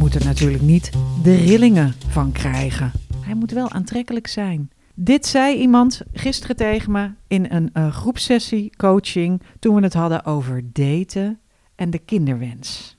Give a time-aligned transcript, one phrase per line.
[0.00, 0.90] moet er natuurlijk niet
[1.22, 2.92] de rillingen van krijgen.
[3.20, 4.70] Hij moet wel aantrekkelijk zijn.
[4.94, 10.24] Dit zei iemand gisteren tegen me in een uh, groepsessie coaching toen we het hadden
[10.24, 11.40] over daten
[11.74, 12.96] en de kinderwens.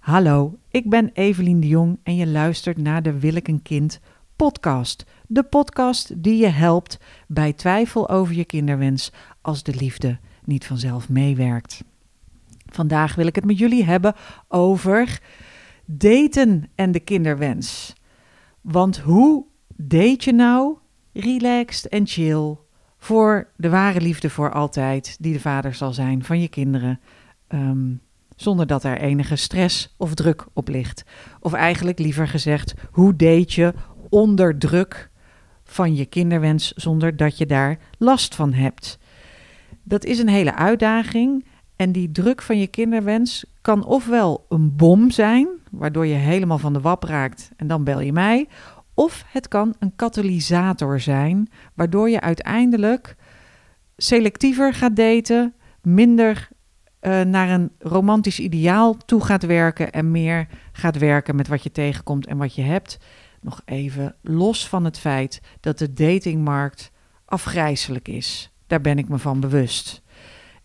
[0.00, 4.00] Hallo, ik ben Evelien de Jong en je luistert naar de Wil ik een kind
[4.36, 5.04] podcast.
[5.26, 11.08] De podcast die je helpt bij twijfel over je kinderwens als de liefde niet vanzelf
[11.08, 11.84] meewerkt.
[12.66, 14.14] Vandaag wil ik het met jullie hebben
[14.48, 15.20] over
[15.84, 17.94] daten en de kinderwens.
[18.60, 19.44] Want hoe
[19.76, 20.76] date je nou
[21.12, 22.56] relaxed en chill
[22.98, 27.00] voor de ware liefde voor altijd, die de vader zal zijn van je kinderen,
[27.48, 27.92] ehm,
[28.36, 31.04] zonder dat er enige stress of druk op ligt?
[31.40, 33.74] Of eigenlijk liever gezegd, hoe date je
[34.08, 35.10] onder druk
[35.64, 38.98] van je kinderwens zonder dat je daar last van hebt?
[39.82, 41.44] Dat is een hele uitdaging.
[41.76, 46.72] En die druk van je kinderwens kan ofwel een bom zijn, waardoor je helemaal van
[46.72, 48.48] de wap raakt en dan bel je mij.
[48.94, 53.16] Of het kan een katalysator zijn, waardoor je uiteindelijk
[53.96, 56.48] selectiever gaat daten, minder
[57.00, 61.72] uh, naar een romantisch ideaal toe gaat werken en meer gaat werken met wat je
[61.72, 62.98] tegenkomt en wat je hebt.
[63.40, 66.90] Nog even los van het feit dat de datingmarkt
[67.24, 68.52] afgrijzelijk is.
[68.66, 70.02] Daar ben ik me van bewust.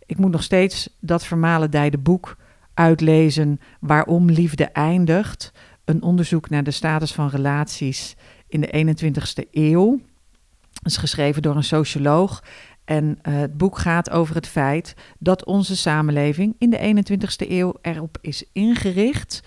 [0.05, 2.38] Ik moet nog steeds dat vermalendijde boek
[2.80, 5.52] uitlezen waarom liefde eindigt.
[5.85, 8.16] Een onderzoek naar de status van relaties
[8.47, 9.99] in de 21ste eeuw.
[10.71, 12.44] Dat is geschreven door een socioloog.
[12.86, 17.73] En uh, het boek gaat over het feit dat onze samenleving in de 21ste eeuw
[17.81, 19.43] erop is ingericht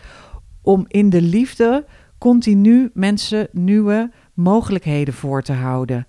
[0.63, 1.87] om in de liefde
[2.19, 6.07] continu mensen nieuwe mogelijkheden voor te houden.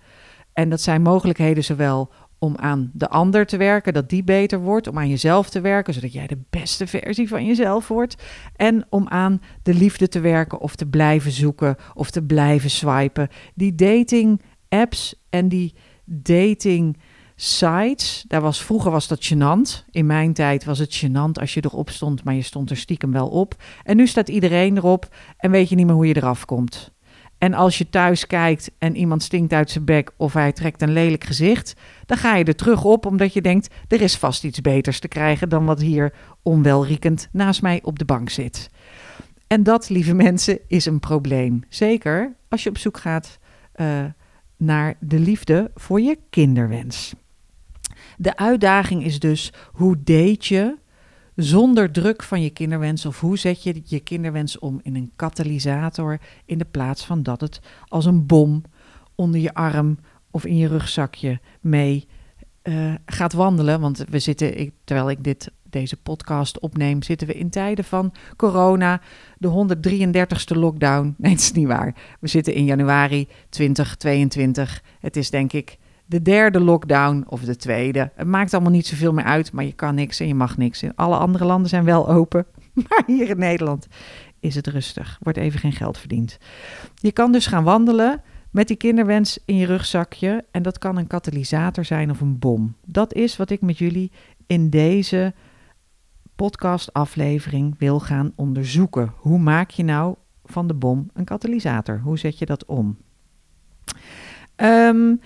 [0.54, 2.12] En dat zijn mogelijkheden zowel
[2.44, 5.94] om aan de ander te werken, dat die beter wordt, om aan jezelf te werken,
[5.94, 8.24] zodat jij de beste versie van jezelf wordt,
[8.56, 13.30] en om aan de liefde te werken of te blijven zoeken of te blijven swipen.
[13.56, 15.74] Die dating apps en die
[16.06, 16.98] dating
[17.36, 19.86] sites, daar was vroeger was dat gênant.
[19.92, 23.12] In mijn tijd was het gênant als je erop stond, maar je stond er stiekem
[23.12, 23.56] wel op.
[23.84, 26.92] En nu staat iedereen erop en weet je niet meer hoe je eraf komt.
[27.44, 30.94] En als je thuis kijkt en iemand stinkt uit zijn bek of hij trekt een
[30.94, 34.62] lelijk gezicht, dan ga je er terug op omdat je denkt: er is vast iets
[34.62, 38.70] beters te krijgen dan wat hier onwelriekend naast mij op de bank zit.
[39.48, 41.64] En dat, lieve mensen, is een probleem.
[41.70, 43.40] Zeker als je op zoek gaat
[43.76, 44.04] uh,
[44.58, 47.14] naar de liefde voor je kinderwens.
[48.18, 50.76] De uitdaging is dus: hoe date je
[51.36, 53.06] zonder druk van je kinderwens?
[53.06, 57.42] Of hoe zet je je kinderwens om in een katalysator in de plaats van dat
[57.42, 58.64] het als een bom
[59.16, 59.98] onder je arm
[60.32, 62.08] of in je rugzakje mee
[62.64, 63.80] uh, gaat wandelen?
[63.80, 69.02] Want we zitten, terwijl ik dit, deze podcast opneem, zitten we in tijden van corona,
[69.38, 71.16] de 133ste lockdown.
[71.18, 71.96] Nee, het is niet waar.
[72.20, 74.84] We zitten in januari 2022.
[75.00, 78.12] Het is denk ik de derde lockdown of de tweede.
[78.16, 80.84] Het maakt allemaal niet zoveel meer uit, maar je kan niks en je mag niks.
[80.84, 82.46] In alle andere landen zijn wel open,
[82.88, 83.88] maar hier in Nederland
[84.40, 85.18] is het rustig.
[85.22, 86.38] Wordt even geen geld verdiend.
[86.96, 88.22] Je kan dus gaan wandelen
[88.52, 92.76] met die kinderwens in je rugzakje en dat kan een katalysator zijn of een bom.
[92.86, 94.12] Dat is wat ik met jullie
[94.48, 95.34] in deze
[96.36, 99.14] podcastaflevering wil gaan onderzoeken.
[99.18, 100.16] Hoe maak je nou
[100.46, 102.00] van de bom een katalysator?
[102.00, 102.98] Hoe zet je dat om?
[104.56, 105.22] Um,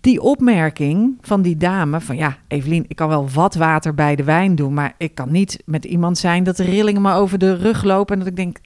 [0.00, 4.24] die opmerking van die dame van ja, Evelien, ik kan wel wat water bij de
[4.24, 7.54] wijn doen, maar ik kan niet met iemand zijn dat de rillingen me over de
[7.54, 8.58] rug lopen en dat ik denk,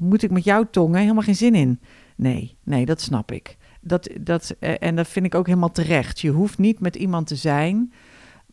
[0.00, 1.80] moet ik met jouw tongen helemaal geen zin in.
[2.16, 3.56] Nee, nee, dat snap ik.
[3.80, 6.20] Dat, dat, eh, en dat vind ik ook helemaal terecht.
[6.20, 7.92] Je hoeft niet met iemand te zijn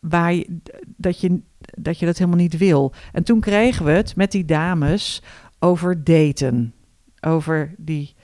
[0.00, 0.58] waar je,
[0.96, 1.40] dat, je,
[1.78, 2.92] dat je dat helemaal niet wil.
[3.12, 5.22] En toen kregen we het met die dames
[5.58, 6.74] over daten.
[7.20, 8.14] Over die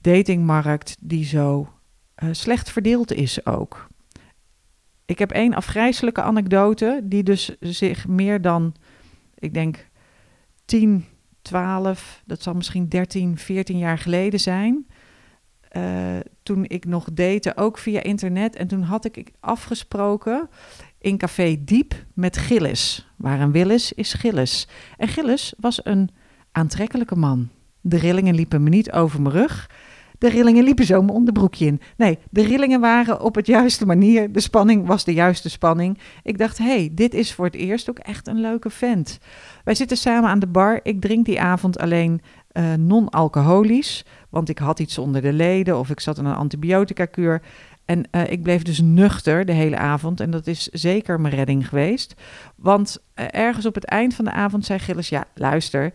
[0.00, 1.68] datingmarkt die zo
[2.24, 3.86] uh, slecht verdeeld is ook.
[5.04, 8.74] Ik heb één afgrijzelijke anekdote die dus zich meer dan,
[9.38, 9.88] ik denk,
[10.64, 11.04] 10,
[11.42, 14.86] 12, dat zal misschien 13, 14 jaar geleden zijn.
[15.76, 18.56] Uh, toen ik nog date, ook via internet.
[18.56, 20.48] En toen had ik afgesproken
[20.98, 23.08] in Café Diep met Gillis.
[23.16, 24.68] Waar een Willis is Gillis.
[24.96, 26.10] En Gillis was een
[26.52, 27.48] aantrekkelijke man.
[27.80, 29.70] De rillingen liepen me niet over mijn rug.
[30.18, 31.80] De rillingen liepen zo mijn onderbroekje in.
[31.96, 34.32] Nee, de rillingen waren op het juiste manier.
[34.32, 35.98] De spanning was de juiste spanning.
[36.22, 39.18] Ik dacht, hé, hey, dit is voor het eerst ook echt een leuke vent.
[39.64, 40.80] Wij zitten samen aan de bar.
[40.82, 42.20] Ik drink die avond alleen
[42.52, 44.04] uh, non-alcoholisch.
[44.30, 47.42] Want ik had iets onder de leden of ik zat in een antibiotica-kuur.
[47.84, 50.20] En uh, ik bleef dus nuchter de hele avond.
[50.20, 52.14] En dat is zeker mijn redding geweest.
[52.56, 55.92] Want uh, ergens op het eind van de avond zei Gilles: Ja, luister.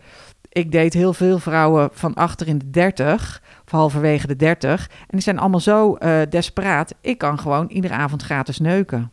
[0.49, 4.87] ik deed heel veel vrouwen van achter in de 30, of halverwege de 30.
[4.89, 6.95] En die zijn allemaal zo uh, desperaat.
[7.01, 9.11] Ik kan gewoon iedere avond gratis neuken.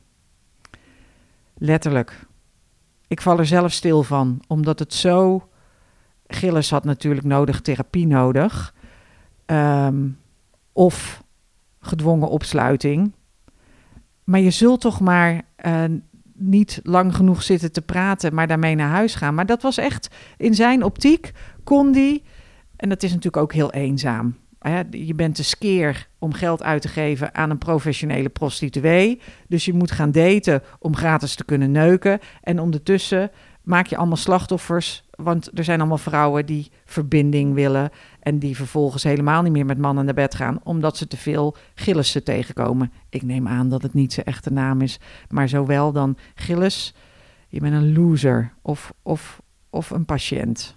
[1.54, 2.26] Letterlijk.
[3.08, 5.48] Ik val er zelf stil van, omdat het zo.
[6.26, 8.74] Gilles had natuurlijk nodig therapie nodig.
[9.46, 10.08] Ehm,
[10.72, 11.22] of
[11.80, 13.12] gedwongen opsluiting.
[14.24, 15.84] Maar je zult toch maar uh,
[16.34, 19.34] niet lang genoeg zitten te praten, maar daarmee naar huis gaan.
[19.34, 21.32] Maar dat was echt in zijn optiek,
[21.64, 22.22] kon die.
[22.76, 24.36] En dat is natuurlijk ook heel eenzaam.
[24.90, 29.20] Je bent te skeer om geld uit te geven aan een professionele prostituee.
[29.48, 32.18] Dus je moet gaan daten om gratis te kunnen neuken.
[32.42, 33.30] En ondertussen
[33.62, 35.04] maak je allemaal slachtoffers.
[35.10, 37.90] Want er zijn allemaal vrouwen die verbinding willen.
[38.20, 40.60] En die vervolgens helemaal niet meer met mannen naar bed gaan.
[40.62, 42.92] Omdat ze te veel Gillissen tegenkomen.
[43.08, 45.00] Ik neem aan dat het niet zijn echte naam is.
[45.28, 46.94] Maar zowel dan Gilles.
[47.48, 48.52] Je bent een loser.
[48.62, 50.76] Of, of, of een patiënt.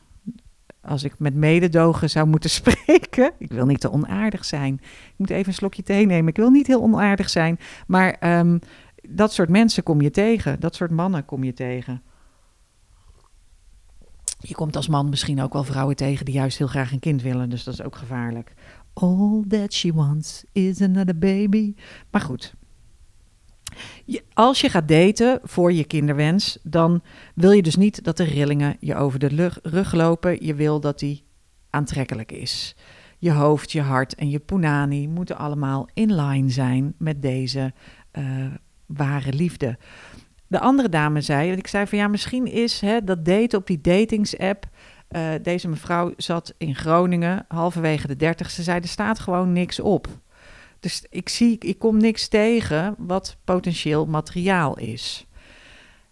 [0.81, 3.31] Als ik met mededogen zou moeten spreken.
[3.37, 4.73] Ik wil niet te onaardig zijn.
[4.83, 6.27] Ik moet even een slokje thee nemen.
[6.27, 7.59] Ik wil niet heel onaardig zijn.
[7.87, 8.57] Maar ehm,
[9.09, 10.59] dat soort mensen kom je tegen.
[10.59, 12.01] Dat soort mannen kom je tegen.
[14.39, 17.21] Je komt als man misschien ook wel vrouwen tegen die juist heel graag een kind
[17.21, 18.53] willen, dus dat is ook gevaarlijk.
[18.93, 21.75] All that she wants is another baby.
[22.11, 22.53] Maar goed.
[24.33, 27.01] Als je gaat daten voor je kinderwens, dan
[27.35, 30.45] wil je dus niet dat de rillingen je over de rug lopen.
[30.45, 31.23] Je wil dat die
[31.69, 32.75] aantrekkelijk is.
[33.17, 37.73] Je hoofd, je hart en je punani moeten allemaal in line zijn met deze
[38.17, 38.45] uh,
[38.85, 39.77] ware liefde
[40.49, 43.81] de andere dame zei, ik zei van ja, misschien is hè, dat daten op die
[43.81, 44.65] datingsapp.
[45.11, 50.07] Uh, deze mevrouw zat in Groningen, halverwege de dertigste, zei er staat gewoon niks op.
[50.79, 55.27] Dus ik zie, ik kom niks tegen wat potentieel materiaal is.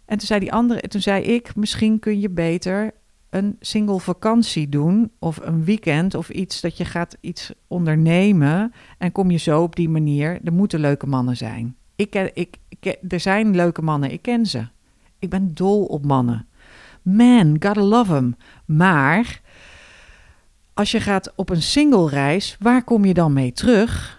[0.05, 2.93] En toen zei die andere, toen zei ik, misschien kun je beter
[3.29, 9.11] een single vakantie doen of een weekend of iets dat je gaat iets ondernemen en
[9.11, 10.39] kom je zo op die manier.
[10.43, 11.75] Er moeten leuke mannen zijn.
[11.95, 12.55] Ik, ik,
[13.07, 14.67] er zijn leuke mannen, ik ken ze.
[15.19, 16.47] Ik ben dol op mannen.
[17.01, 18.35] Man, gotta love them.
[18.65, 19.41] Maar
[20.73, 24.16] als je gaat op een single reis, waar kom je dan mee terug?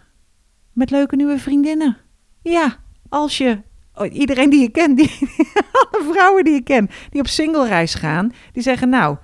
[0.78, 1.96] Met leuke nieuwe vriendinnen.
[2.42, 2.76] Ja,
[3.08, 3.58] als je
[3.94, 5.18] oh, iedereen die je kent, die,
[5.80, 9.16] alle vrouwen die je kent, die op single reis gaan, die zeggen nou,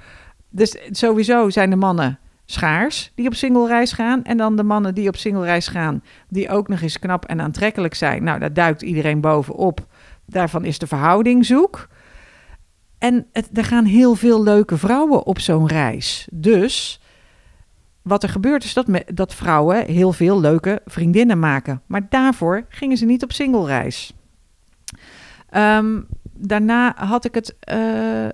[0.49, 4.25] dus sowieso zijn de mannen schaars die op single reis gaan.
[4.25, 7.41] En dan de mannen die op single reis gaan, die ook nog eens knap en
[7.41, 8.25] aantrekkelijk zijn.
[8.25, 9.87] Nou, daar duikt iedereen bovenop.
[10.27, 11.89] Daarvan is de verhouding zoek.
[12.99, 16.29] En er gaan heel veel leuke vrouwen op zo'n reis.
[16.33, 17.01] Dus
[18.05, 21.83] wat er gebeurt is dat, me, dat vrouwen heel veel leuke vriendinnen maken.
[21.87, 24.15] Maar daarvoor gingen ze niet op single reis.
[25.49, 26.01] Ehm,
[26.33, 28.29] daarna had ik het uh,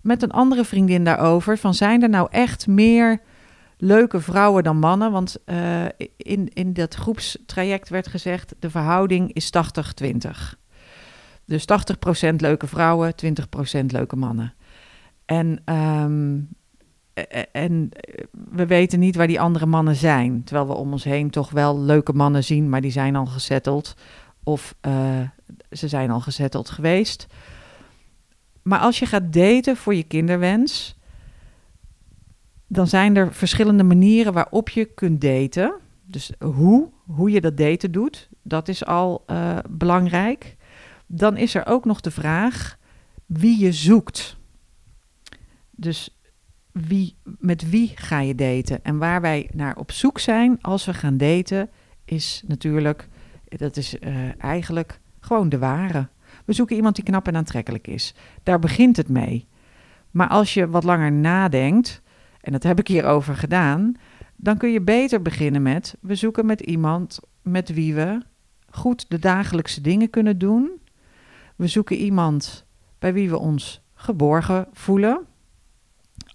[0.00, 1.58] met een andere vriendin daarover.
[1.58, 3.20] Van zijn er nou echt meer
[3.78, 5.12] leuke vrouwen dan mannen.
[5.12, 5.84] Want uh,
[6.16, 9.50] in, in dat groepstraject werd gezegd, de verhouding is
[10.04, 10.10] 80-20.
[11.44, 11.64] Dus
[12.30, 14.54] 80% leuke vrouwen, 20% leuke mannen.
[15.24, 16.48] En, um,
[17.52, 17.88] en
[18.30, 20.44] we weten niet waar die andere mannen zijn.
[20.44, 23.96] Terwijl we om ons heen toch wel leuke mannen zien, maar die zijn al gezetteld.
[24.42, 24.74] Of
[25.70, 27.26] ze zijn al gezetteld geweest.
[28.62, 30.96] Maar als je gaat daten voor je kinderwens,
[32.66, 35.74] dan zijn er verschillende manieren waarop je kunt daten.
[36.04, 39.24] Dus hoe, hoe je dat daten doet, dat is al
[39.70, 40.56] belangrijk.
[41.06, 42.78] Dan is er ook nog de vraag
[43.26, 44.36] wie je zoekt.
[45.70, 46.15] Dus
[46.84, 48.84] wie, met wie ga je daten?
[48.84, 51.70] En waar wij naar op zoek zijn als we gaan daten,
[52.04, 53.08] is natuurlijk,
[53.48, 56.08] dat is uh, eigenlijk gewoon de ware.
[56.44, 58.14] We zoeken iemand die knap en aantrekkelijk is.
[58.42, 59.48] Daar begint het mee.
[60.10, 62.02] Maar als je wat langer nadenkt,
[62.40, 63.94] en dat heb ik hierover gedaan,
[64.36, 68.20] dan kun je beter beginnen met: we zoeken met iemand met wie we
[68.70, 70.70] goed de dagelijkse dingen kunnen doen.
[71.56, 72.66] We zoeken iemand
[72.98, 75.26] bij wie we ons geborgen voelen.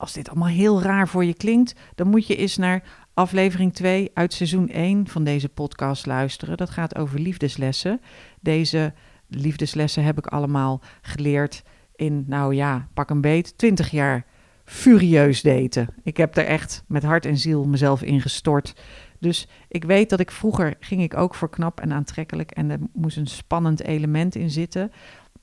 [0.02, 4.12] Als dit allemaal heel raar voor je klinkt, dan moet je eens naar aflevering 2
[4.14, 6.58] uit seizoen 1 van deze podcast luisteren.
[6.58, 8.02] Dat gaat over liefdeslessen.
[8.40, 8.94] Deze
[9.28, 11.64] liefdeslessen heb ik allemaal geleerd
[11.96, 14.26] in, nou ja, pak een beet, 20 jaar
[14.66, 15.88] furieus daten.
[16.04, 18.74] Ik heb er echt met hart en ziel mezelf in gestort.
[19.20, 22.80] Dus ik weet dat ik vroeger ging ik ook voor knap en aantrekkelijk en er
[22.94, 24.92] moest een spannend element in zitten.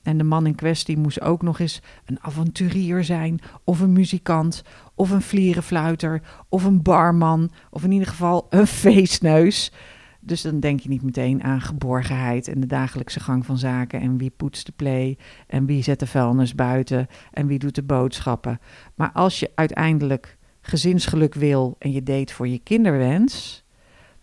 [0.09, 4.63] En de man in kwestie moest ook nog eens een avonturier zijn, of een muzikant,
[4.95, 9.73] of een vlierenfluiter, of een barman, of in ieder geval een feestneus.
[10.21, 14.01] Dus dan denk je niet meteen aan geborgenheid en de dagelijkse gang van zaken.
[14.01, 17.83] En wie poetst de play en wie zet de vuilnis buiten en wie doet de
[17.83, 18.61] boodschappen.
[18.95, 23.65] Maar als je uiteindelijk gezinsgeluk wil en je deed voor je kinderwens,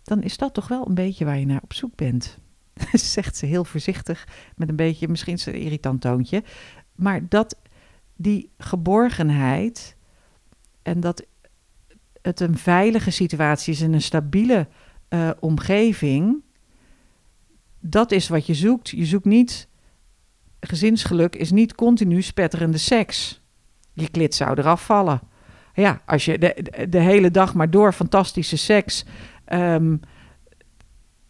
[0.02, 2.38] dan is dat toch wel een beetje waar je naar op zoek bent.
[2.92, 6.42] Zegt ze heel voorzichtig, met een beetje, misschien een irritant toontje.
[6.94, 7.56] Maar dat
[8.16, 9.96] die geborgenheid
[10.82, 11.26] en dat
[12.22, 14.68] het een veilige situatie is en een stabiele
[15.08, 16.42] uh, omgeving,
[17.80, 18.88] dat is wat je zoekt.
[18.88, 19.68] Je zoekt niet,
[20.60, 23.40] gezinsgeluk is niet continu spetterende seks.
[23.92, 25.20] Je klit zou eraf vallen.
[25.74, 26.38] Ja, als je
[26.88, 29.04] de, hele dag maar door fantastische seks.
[29.52, 30.00] Um,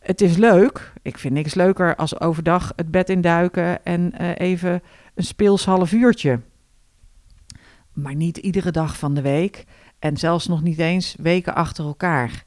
[0.06, 0.92] het is leuk.
[1.02, 4.82] Ik vind niks leuker als overdag het bed induiken en uh, even
[5.14, 6.40] een speels half uurtje.
[7.92, 9.64] Maar niet iedere dag van de week.
[9.98, 12.44] En zelfs nog niet eens weken achter elkaar.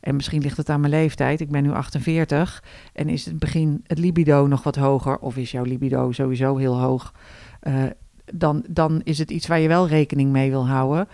[0.00, 1.40] En misschien ligt het aan mijn leeftijd.
[1.40, 2.64] Ik ben nu 48.
[2.92, 5.18] En is het begin het libido nog wat hoger?
[5.18, 7.14] Of is jouw libido sowieso heel hoog?
[7.62, 7.82] Uh,
[8.34, 11.08] dan, dan is het iets waar je wel rekening mee wil houden.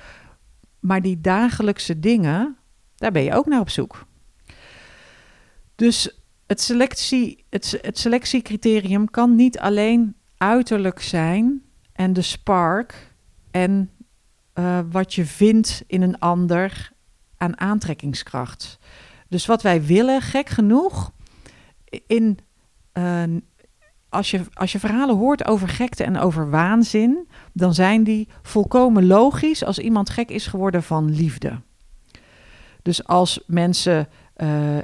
[0.81, 2.57] Maar die dagelijkse dingen,
[2.97, 4.07] daar ben je ook naar op zoek.
[5.79, 13.15] Dus het, selectie, het, het selectiecriterium kan niet alleen uiterlijk zijn en de spark
[13.51, 13.91] en
[14.55, 16.91] uh, wat je vindt in een ander
[17.37, 18.79] aan aantrekkingskracht.
[19.29, 21.13] Dus wat wij willen, gek genoeg,
[22.07, 22.39] in,
[22.93, 23.23] uh,
[24.09, 29.07] als, je, als je verhalen hoort over gekte en over waanzin, dan zijn die volkomen
[29.07, 31.61] logisch als iemand gek is geworden van liefde.
[32.83, 34.79] Dus als mensen uh,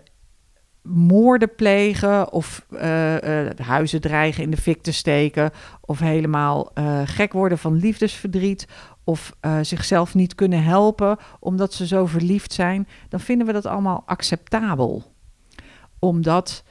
[0.85, 5.51] moorden plegen of uh, uh, huizen dreigen in de fik te steken
[5.81, 8.69] of helemaal uh, gek worden van liefdesverdriet
[9.05, 14.03] of zichzelf niet kunnen helpen omdat ze zo verliefd zijn, dan vinden we dat allemaal
[14.07, 15.03] acceptabel.
[15.99, 16.65] Omdat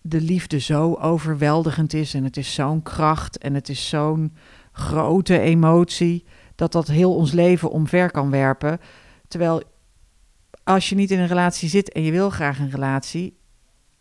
[0.00, 4.36] de liefde zo overweldigend is en het is zo'n kracht en het is zo'n
[4.72, 8.80] grote emotie dat dat heel ons leven omver kan werpen.
[9.28, 9.62] Terwijl
[10.64, 13.38] als je niet in een relatie zit en je wil graag een relatie,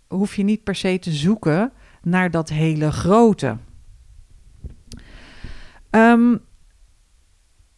[0.07, 1.71] hoef je niet per se te zoeken
[2.01, 3.57] naar dat hele grote.
[5.91, 6.41] Um,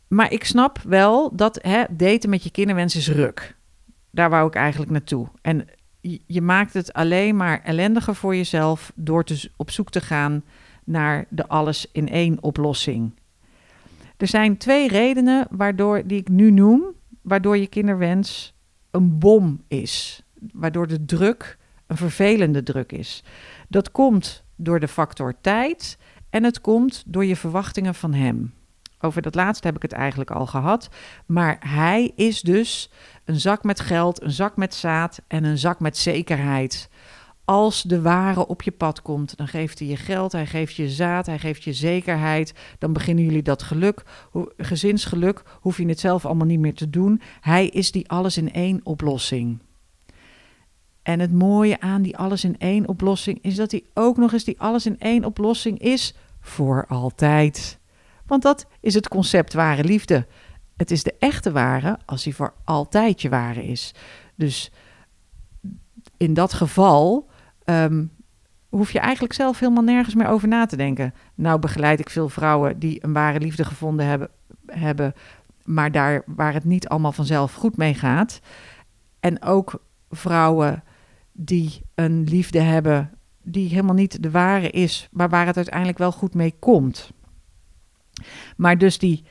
[0.08, 3.56] maar ik snap wel dat hè, daten met je kinderwens is ruk.
[4.12, 5.28] Daar wou ik eigenlijk naartoe.
[5.42, 5.68] En
[6.26, 10.44] je maakt het alleen maar ellendiger voor jezelf door te, op zoek te gaan
[10.84, 13.14] naar de alles in één oplossing.
[14.18, 16.84] Er zijn twee redenen waardoor die ik nu noem,
[17.22, 18.54] waardoor je kinderwens
[18.92, 20.24] een bom is.
[20.54, 21.57] Waardoor de druk
[21.88, 23.24] een vervelende druk is.
[23.68, 25.98] Dat komt door de factor tijd
[26.30, 28.54] en het komt door je verwachtingen van hem.
[29.00, 30.90] Over dat laatste heb ik het eigenlijk al gehad.
[31.26, 32.92] Maar hij is dus
[33.26, 36.90] een zak met geld, een zak met zaad en een zak met zekerheid.
[37.46, 40.90] Als de ware op je pad komt, dan geeft hij je geld, hij geeft je
[40.90, 42.54] zaad, hij geeft je zekerheid.
[42.80, 44.04] Dan beginnen jullie dat geluk,
[44.58, 47.22] gezinsgeluk, hoef je het zelf allemaal niet meer te doen.
[47.42, 49.60] Hij is die alles in één oplossing.
[51.08, 54.44] En het mooie aan die alles in één oplossing is dat hij ook nog eens
[54.44, 57.80] die alles in één oplossing is voor altijd.
[58.26, 60.26] Want dat is het concept ware liefde.
[60.78, 63.94] Het is de echte ware als hij voor altijd je ware is.
[64.36, 64.72] Dus
[66.18, 67.30] in dat geval
[67.66, 68.12] um,
[68.70, 71.14] hoef je eigenlijk zelf helemaal nergens meer over na te denken.
[71.36, 74.30] Nou begeleid ik veel vrouwen die een ware liefde gevonden hebben,
[74.66, 75.14] hebben
[75.64, 78.40] maar daar waar het niet allemaal vanzelf goed mee gaat.
[79.20, 80.84] En ook vrouwen
[81.40, 83.12] die een liefde hebben
[83.44, 87.12] die helemaal niet de ware is, maar waar het uiteindelijk wel goed mee komt.
[88.56, 89.24] Maar dus die,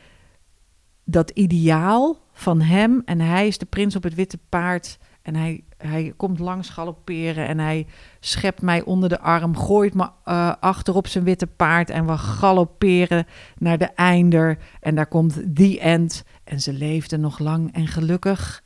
[1.04, 5.64] dat ideaal van hem en hij is de prins op het witte paard en hij,
[5.76, 7.86] hij komt langs galopperen en hij
[8.20, 12.18] schept mij onder de arm, gooit me uh, achter op zijn witte paard en we
[12.18, 13.26] galopperen
[13.58, 18.62] naar de einder en daar komt die end en ze leefden nog lang en gelukkig.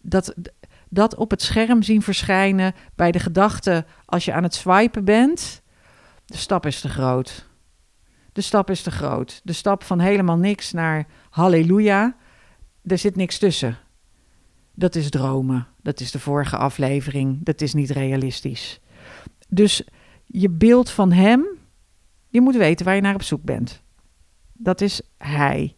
[0.00, 0.34] Dat,
[0.90, 5.62] dat op het scherm zien verschijnen bij de gedachte als je aan het swipen bent,
[6.24, 7.48] de stap is te groot.
[8.32, 9.40] De stap is te groot.
[9.44, 12.16] De stap van helemaal niks naar halleluja,
[12.84, 13.78] er zit niks tussen.
[14.74, 15.66] Dat is dromen.
[15.82, 17.38] Dat is de vorige aflevering.
[17.42, 18.80] Dat is niet realistisch.
[19.48, 19.82] Dus
[20.26, 21.46] je beeld van hem,
[22.28, 23.82] je moet weten waar je naar op zoek bent.
[24.52, 25.74] Dat is hij.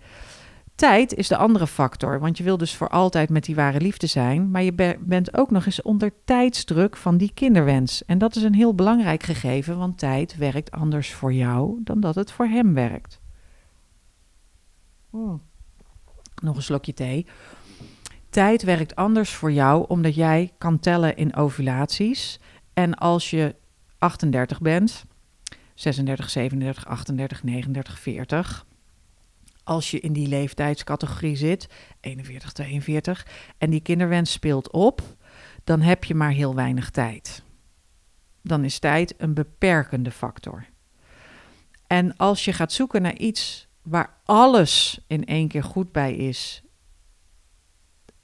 [0.83, 4.07] Tijd is de andere factor, want je wil dus voor altijd met die ware liefde
[4.07, 8.05] zijn, maar je bent ook nog eens onder tijdsdruk van die kinderwens.
[8.05, 12.15] En dat is een heel belangrijk gegeven, want tijd werkt anders voor jou dan dat
[12.15, 13.21] het voor hem werkt.
[15.11, 15.41] Oh.
[16.43, 17.27] Nog een slokje thee.
[18.31, 22.41] Tijd werkt anders voor jou omdat jij kan tellen in ovulaties.
[22.75, 23.55] En als je
[23.99, 25.05] 38 bent,
[25.75, 28.67] 36, 37, 38, 39, 40.
[29.65, 31.69] Als je in die leeftijdscategorie zit,
[32.01, 33.27] 41, 42,
[33.59, 35.03] en die kinderwens speelt op,
[35.65, 37.43] dan heb je maar heel weinig tijd.
[38.43, 40.67] Dan is tijd een beperkende factor.
[41.87, 46.63] En als je gaat zoeken naar iets waar alles in één keer goed bij is,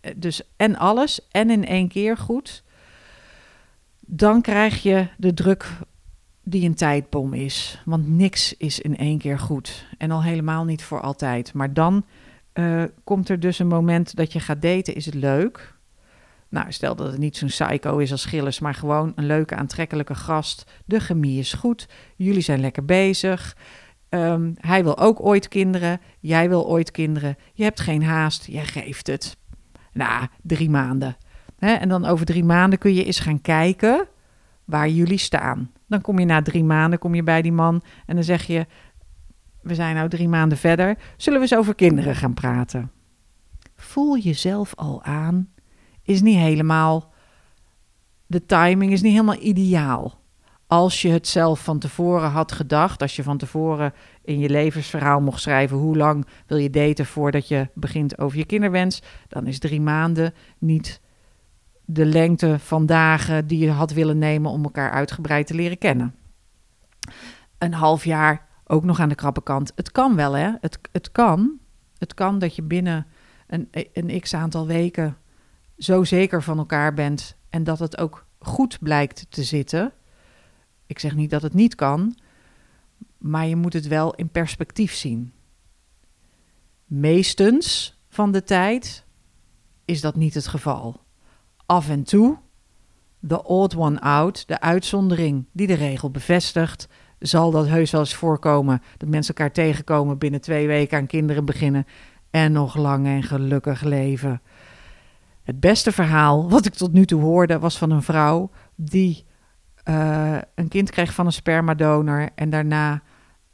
[0.00, 2.64] eh, dus en alles en in één keer goed,
[4.00, 5.66] dan krijg je de druk
[6.50, 7.82] die een tijdbom is.
[7.84, 9.86] Want niks is in één keer goed.
[9.98, 11.52] En al helemaal niet voor altijd.
[11.52, 12.04] Maar dan
[12.54, 14.94] uh, komt er dus een moment dat je gaat daten.
[14.94, 15.76] Is het leuk?
[16.48, 20.14] Nou, stel dat het niet zo'n psycho is als Gilles, maar gewoon een leuke, aantrekkelijke
[20.14, 20.70] gast.
[20.84, 21.88] De chemie is goed.
[22.16, 23.56] Jullie zijn lekker bezig.
[24.08, 26.00] Um, hij wil ook ooit kinderen.
[26.20, 27.36] Jij wil ooit kinderen.
[27.52, 28.46] Je hebt geen haast.
[28.46, 29.36] Jij geeft het.
[29.92, 31.16] Nou, drie maanden.
[31.58, 34.06] en dan over drie maanden kun je eens gaan kijken
[34.64, 35.70] waar jullie staan.
[35.88, 38.66] Dan kom je na drie maanden kom je bij die man en dan zeg je:
[39.62, 40.98] We zijn nou drie maanden verder.
[41.16, 42.90] Zullen we eens over kinderen gaan praten?
[43.76, 45.48] Voel jezelf al aan.
[46.02, 47.12] Is niet helemaal.
[48.26, 50.20] De timing is niet helemaal ideaal.
[50.66, 53.92] Als je het zelf van tevoren had gedacht, als je van tevoren
[54.22, 58.44] in je levensverhaal mocht schrijven hoe lang wil je daten voordat je begint over je
[58.44, 61.00] kinderwens, dan is drie maanden niet
[61.90, 66.14] de lengte van dagen die je had willen nemen om elkaar uitgebreid te leren kennen.
[67.58, 69.72] Een half jaar ook nog aan de krappe kant.
[69.74, 70.52] Het kan wel, hè?
[70.60, 71.58] Het, het kan.
[71.98, 73.06] Het kan dat je binnen
[73.46, 75.16] een, een x aantal weken
[75.78, 79.92] zo zeker van elkaar bent en dat het ook goed blijkt te zitten.
[80.86, 82.18] Ik zeg niet dat het niet kan,
[83.18, 85.32] maar je moet het wel in perspectief zien.
[86.84, 89.04] Meestens van de tijd
[89.84, 91.06] is dat niet het geval
[91.68, 92.38] af en toe,
[93.18, 98.14] de odd one out, de uitzondering die de regel bevestigt, zal dat heus wel eens
[98.14, 101.86] voorkomen dat mensen elkaar tegenkomen binnen twee weken aan kinderen beginnen
[102.30, 104.42] en nog lang en gelukkig leven.
[105.42, 109.24] Het beste verhaal wat ik tot nu toe hoorde was van een vrouw die
[109.84, 113.02] uh, een kind kreeg van een spermadonor en daarna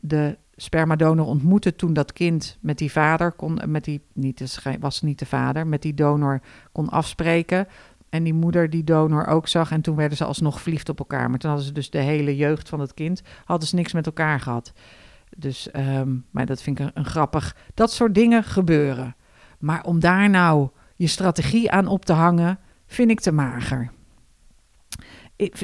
[0.01, 5.19] de spermadonor ontmoette toen dat kind met die vader kon, met die, niet, was niet
[5.19, 6.41] de vader, met die donor
[6.73, 7.67] kon afspreken
[8.15, 9.71] en die moeder die donor ook zag.
[9.71, 11.31] En toen werden ze alsnog verliefd op elkaar.
[11.31, 14.07] Maar toen hadden ze dus de hele jeugd van het kind, hadden ze niks met
[14.07, 14.73] elkaar gehad.
[15.37, 17.57] Dus, um, maar dat vind ik een, grappig.
[17.75, 19.17] Dat soort dingen gebeuren.
[19.59, 23.91] Maar om daar nou je strategie aan op te hangen, vind ik te mager.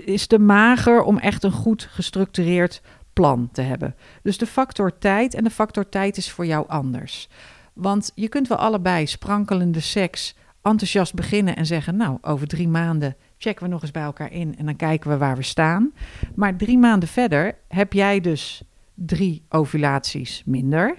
[0.04, 2.82] Is te mager om echt een goed gestructureerd
[3.12, 3.94] plan te hebben.
[4.22, 7.28] Dus de factor tijd en de factor tijd is voor jou anders.
[7.72, 13.16] Want je kunt wel allebei sprankelende seks enthousiast beginnen en zeggen: Nou, over drie maanden
[13.38, 15.92] checken we nog eens bij elkaar in en dan kijken we waar we staan.
[16.34, 18.62] Maar drie maanden verder heb jij dus
[18.94, 20.96] drie ovulaties minder.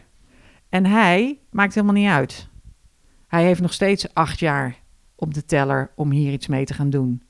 [0.69, 2.49] En hij maakt helemaal niet uit.
[3.27, 4.75] Hij heeft nog steeds acht jaar
[5.15, 7.23] op de teller om hier iets mee te gaan doen.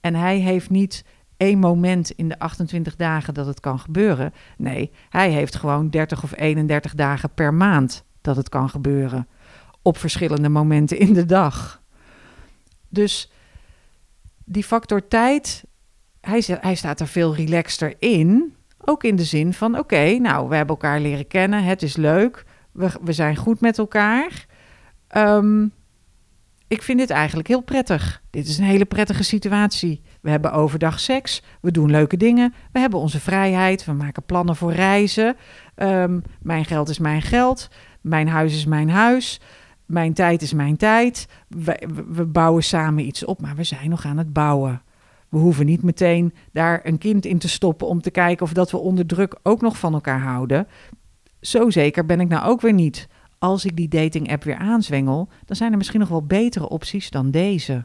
[0.00, 1.04] En hij heeft niet
[1.36, 4.32] één moment in de 28 dagen dat het kan gebeuren.
[4.56, 9.26] Nee, hij heeft gewoon 30 of 31 dagen per maand dat het kan gebeuren
[9.82, 11.82] op verschillende momenten in de dag.
[12.88, 13.30] Dus
[14.44, 15.64] die factor tijd,
[16.20, 18.54] hij, hij staat er veel relaxter in.
[18.78, 22.44] Ook in de zin van: oké, nou, we hebben elkaar leren kennen, het is leuk,
[22.72, 24.46] we, we zijn goed met elkaar.
[25.08, 25.66] Ehm,
[26.68, 28.22] ik vind dit eigenlijk heel prettig.
[28.30, 30.02] Dit is een hele prettige situatie.
[30.20, 34.56] We hebben overdag seks, we doen leuke dingen, we hebben onze vrijheid, we maken plannen
[34.56, 35.36] voor reizen.
[35.74, 37.68] Ehm, mijn geld is mijn geld,
[38.00, 39.40] mijn huis is mijn huis.
[39.92, 41.28] Mijn tijd is mijn tijd.
[41.48, 44.82] We, we, bouwen samen iets op, maar we zijn nog aan het bouwen.
[45.28, 48.70] We hoeven niet meteen daar een kind in te stoppen om te kijken of dat
[48.70, 50.66] we onder druk ook nog van elkaar houden.
[51.40, 53.08] Zo zeker ben ik nou ook weer niet.
[53.38, 57.10] Als ik die dating app weer aanzwengel, dan zijn er misschien nog wel betere opties
[57.10, 57.84] dan deze.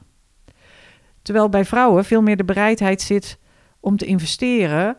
[1.22, 3.38] Terwijl bij vrouwen veel meer de bereidheid zit
[3.80, 4.98] om te investeren,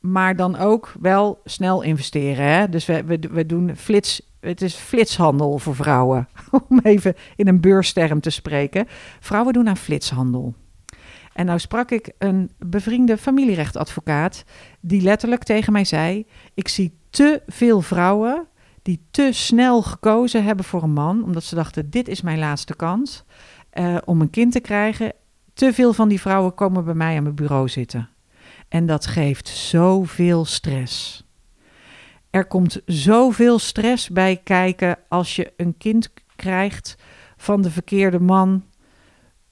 [0.00, 2.44] maar dan ook wel snel investeren.
[2.44, 2.68] Hè?
[2.68, 6.28] Dus we, we doen flits het is flitshandel voor vrouwen.
[6.68, 8.86] Om even in een beursterm te spreken.
[9.20, 10.54] Vrouwen doen aan flitshandel.
[11.32, 14.44] En nou sprak ik een bevriende familierechtadvocaat
[14.80, 18.46] die letterlijk tegen mij zei: Ik zie te veel vrouwen
[18.82, 22.76] die te snel gekozen hebben voor een man, omdat ze dachten: dit is mijn laatste
[22.76, 23.24] kans
[23.72, 25.12] uh, om een kind te krijgen.
[25.54, 28.08] Te veel van die vrouwen komen bij mij aan mijn bureau zitten.
[28.68, 31.25] En dat geeft zoveel stress.
[32.36, 36.96] Er komt zoveel stress bij kijken als je een kind krijgt
[37.36, 38.64] van de verkeerde man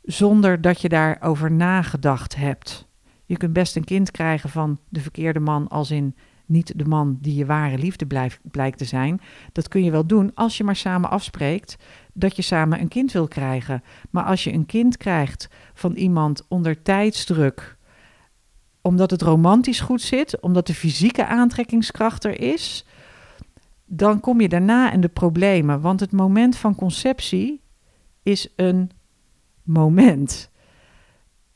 [0.02, 2.86] zonder dat je daarover nagedacht hebt.
[3.24, 6.16] Je kunt best een kind krijgen van de verkeerde man, als in
[6.46, 9.20] niet de man die je ware liefde blijkt te zijn.
[9.52, 11.76] Dat kun je wel doen als je maar samen afspreekt
[12.12, 13.82] dat je samen een kind wil krijgen.
[14.10, 17.73] Maar als je een kind krijgt van iemand onder tijdsdruk,
[18.86, 22.86] omdat het romantisch goed zit, omdat de fysieke aantrekkingskracht er is,
[23.86, 25.80] dan kom je daarna in de problemen.
[25.80, 27.62] Want het moment van conceptie
[28.22, 28.90] is een
[29.62, 30.50] moment.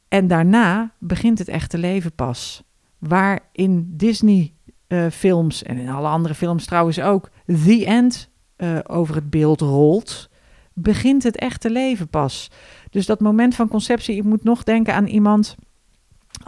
[0.09, 2.63] En daarna begint het echte leven pas.
[2.99, 9.31] Waar in Disney-films en in alle andere films trouwens ook The End uh, over het
[9.31, 10.31] beeld rolt,
[10.73, 12.51] begint het echte leven pas.
[12.91, 15.57] Dus dat moment van conceptie, ik moet nog denken aan iemand.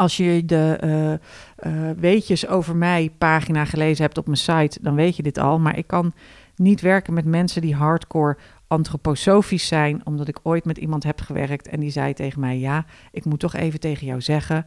[0.01, 4.95] Als je de uh, uh, weetjes over mij pagina gelezen hebt op mijn site, dan
[4.95, 5.59] weet je dit al.
[5.59, 6.13] Maar ik kan
[6.57, 8.37] niet werken met mensen die hardcore
[8.67, 12.85] antroposofisch zijn, omdat ik ooit met iemand heb gewerkt en die zei tegen mij: Ja,
[13.11, 14.67] ik moet toch even tegen jou zeggen.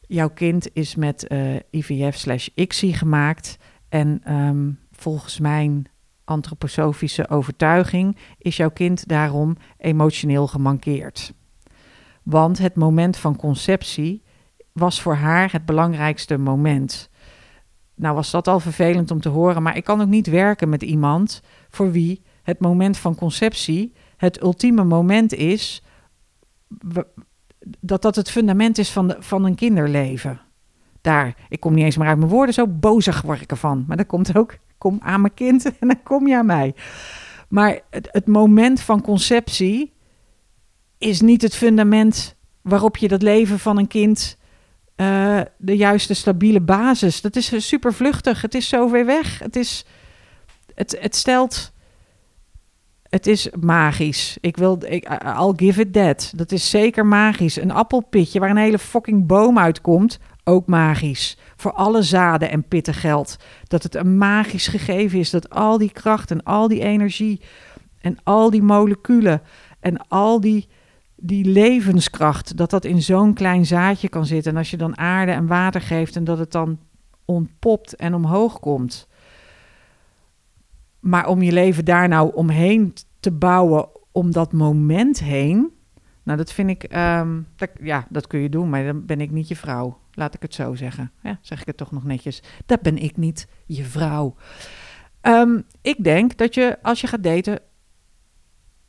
[0.00, 3.58] Jouw kind is met uh, IVF slash ICSI gemaakt.
[3.88, 5.86] En um, volgens mijn
[6.24, 11.32] antroposofische overtuiging is jouw kind daarom emotioneel gemankeerd.
[12.22, 14.22] Want het moment van conceptie
[14.72, 17.10] was voor haar het belangrijkste moment.
[17.94, 20.82] Nou was dat al vervelend om te horen, maar ik kan ook niet werken met
[20.82, 25.82] iemand voor wie het moment van conceptie het ultieme moment is
[27.80, 30.40] dat dat het fundament is van, de, van een kinderleven.
[31.00, 33.84] Daar, ik kom niet eens maar uit mijn woorden, zo bozig word ik ervan.
[33.88, 36.74] Maar dat komt ook, kom aan mijn kind en dan kom je aan mij.
[37.48, 39.92] Maar het, het moment van conceptie
[40.98, 44.36] is niet het fundament waarop je dat leven van een kind
[44.96, 47.20] uh, de juiste stabiele basis.
[47.20, 48.42] Dat is super vluchtig.
[48.42, 49.38] Het is zo weer weg.
[49.38, 49.84] Het is,
[50.74, 51.72] het, het stelt
[53.12, 54.36] het is magisch.
[54.40, 56.32] Ik wil, ik, I'll give it that.
[56.36, 57.56] Dat is zeker magisch.
[57.56, 61.38] Een appelpitje waar een hele fucking boom uitkomt, ook magisch.
[61.56, 63.36] Voor alle zaden en pitten geldt
[63.68, 65.30] dat het een magisch gegeven is.
[65.30, 67.40] Dat al die kracht en al die energie
[68.00, 69.42] en al die moleculen
[69.80, 70.68] en al die,
[71.24, 74.52] die levenskracht, dat dat in zo'n klein zaadje kan zitten.
[74.52, 76.78] En als je dan aarde en water geeft en dat het dan
[77.24, 79.08] ontpopt en omhoog komt.
[81.00, 85.72] Maar om je leven daar nou omheen te bouwen, om dat moment heen.
[86.22, 86.90] Nou, dat vind ik,
[87.56, 89.98] dat, ja, dat kun je doen, maar dan ben ik niet je vrouw.
[90.12, 91.12] Laat ik het zo zeggen.
[91.22, 92.42] Ja, zeg ik het toch nog netjes.
[92.66, 94.34] Dat ben ik niet, je vrouw.
[95.22, 97.60] Um, ik denk dat je, als je gaat daten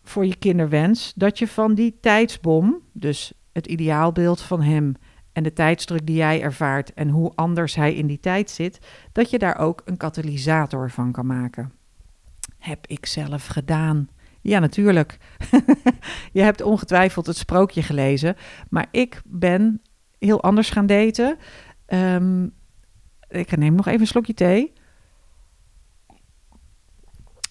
[0.04, 4.96] voor je kinderwens, dat je van die tijdsbom, dus het ideaalbeeld van hem
[5.32, 8.80] en de tijdsdruk die jij ervaart en hoe anders hij in die tijd zit,
[9.12, 11.72] dat je daar ook een katalysator van kan maken
[12.64, 14.10] heb ik zelf gedaan.
[14.42, 15.18] Ja, natuurlijk.
[16.32, 18.36] je hebt ongetwijfeld het sprookje gelezen.
[18.70, 19.82] Maar ik ben
[20.20, 21.38] heel anders gaan daten.
[21.88, 22.54] Um,
[23.28, 24.74] ik neem nog even een slokje thee.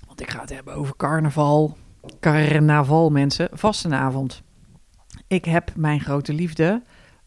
[0.07, 1.77] Want ik ga het hebben over carnaval.
[2.21, 3.49] Carnaval, mensen.
[3.53, 4.43] Vastenavond.
[5.27, 6.83] Ik heb mijn grote liefde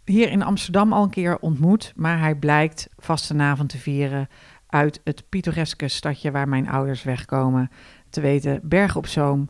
[0.06, 1.94] hier in Amsterdam al een keer ontmoet.
[1.96, 4.28] Maar hij blijkt vastenavond te vieren
[4.68, 7.70] uit het pittoreske stadje waar mijn ouders wegkomen,
[8.10, 9.50] te weten Berg op Zoom,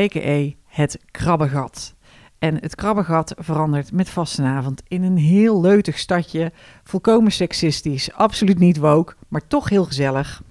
[0.00, 0.50] a.k.a.
[0.64, 1.94] het Krabbegat.
[2.38, 6.52] En het Krabbegat verandert met vastenavond in een heel leutig stadje,
[6.84, 10.42] volkomen seksistisch, absoluut niet woke, maar toch heel gezellig.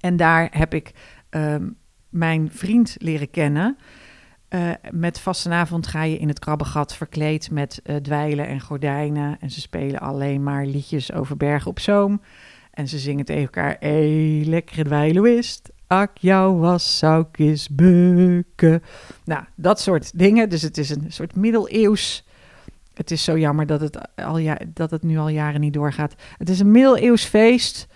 [0.00, 0.92] En daar heb ik
[1.30, 1.54] uh,
[2.10, 3.76] mijn vriend leren kennen.
[4.54, 9.36] Uh, met vastenavond ga je in het krabbegat verkleed met uh, dweilen en gordijnen.
[9.40, 12.20] En ze spelen alleen maar liedjes over bergen op zoom.
[12.70, 18.82] En ze zingen tegen elkaar, hé, lekkere dweiloist, ak jou was zou is bukken.
[19.24, 20.48] Nou, dat soort dingen.
[20.48, 22.28] Dus het is een soort middeleeuws...
[22.94, 26.14] Het is zo jammer dat het, al ja, dat het nu al jaren niet doorgaat.
[26.38, 27.86] Het is een middeleeuws feest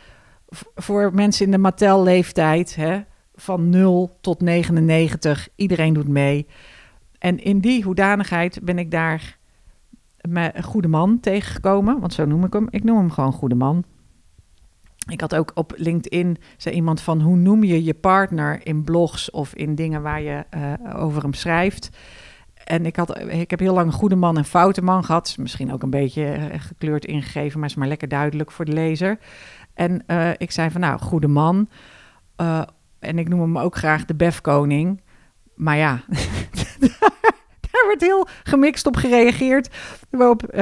[0.75, 2.75] voor mensen in de Mattel-leeftijd.
[2.75, 3.01] Hè?
[3.35, 5.49] Van 0 tot 99.
[5.55, 6.47] Iedereen doet mee.
[7.19, 9.39] En in die hoedanigheid ben ik daar
[10.19, 12.01] een goede man tegengekomen.
[12.01, 12.67] Want zo noem ik hem.
[12.71, 13.85] Ik noem hem gewoon goede man.
[15.09, 19.31] Ik had ook op LinkedIn, zei iemand van hoe noem je je partner in blogs
[19.31, 21.91] of in dingen waar je uh, over hem schrijft.
[22.65, 25.37] En ik, had, ik heb heel lang een goede man en foute man gehad.
[25.39, 29.19] Misschien ook een beetje eh, gekleurd ingegeven, maar is maar lekker duidelijk voor de lezer.
[29.75, 31.69] En uh, ik zei van nou, goede man.
[33.05, 35.03] En ik noem hem ook graag de befkoning.
[35.55, 36.05] Maar ja,
[37.71, 39.69] daar werd heel gemixt op gereageerd.
[40.11, 40.53] Waarop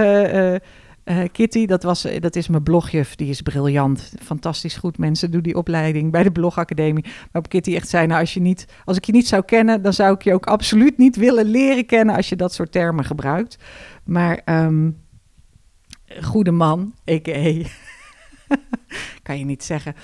[1.05, 4.13] Uh, Kitty, dat, was, dat is mijn blogjuf, die is briljant.
[4.23, 5.31] Fantastisch goed, mensen.
[5.31, 7.05] Doe die opleiding bij de blogacademie.
[7.33, 9.83] Waarop Kitty echt zei, nou, als, je niet, als ik je niet zou kennen...
[9.83, 12.17] dan zou ik je ook absoluut niet willen leren kennen...
[12.17, 13.59] als je dat soort termen gebruikt.
[14.05, 15.03] Maar um,
[16.23, 17.69] goede man, a.k.a.
[19.23, 19.95] kan je niet zeggen.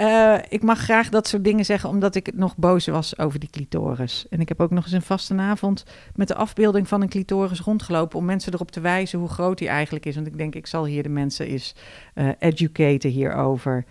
[0.00, 3.50] Uh, ik mag graag dat soort dingen zeggen, omdat ik nog boos was over die
[3.50, 4.26] clitoris.
[4.28, 7.60] En ik heb ook nog eens een vaste avond met de afbeelding van een clitoris
[7.60, 8.18] rondgelopen...
[8.18, 10.14] om mensen erop te wijzen hoe groot die eigenlijk is.
[10.14, 11.74] Want ik denk, ik zal hier de mensen eens
[12.14, 13.84] uh, educaten hierover.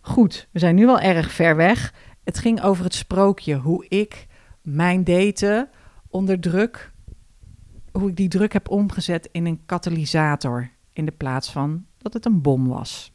[0.00, 1.94] Goed, we zijn nu wel erg ver weg.
[2.24, 4.26] Het ging over het sprookje, hoe ik
[4.62, 5.68] mijn daten
[6.08, 6.92] onder druk...
[7.92, 10.70] hoe ik die druk heb omgezet in een katalysator...
[10.92, 13.09] in de plaats van dat het een bom was.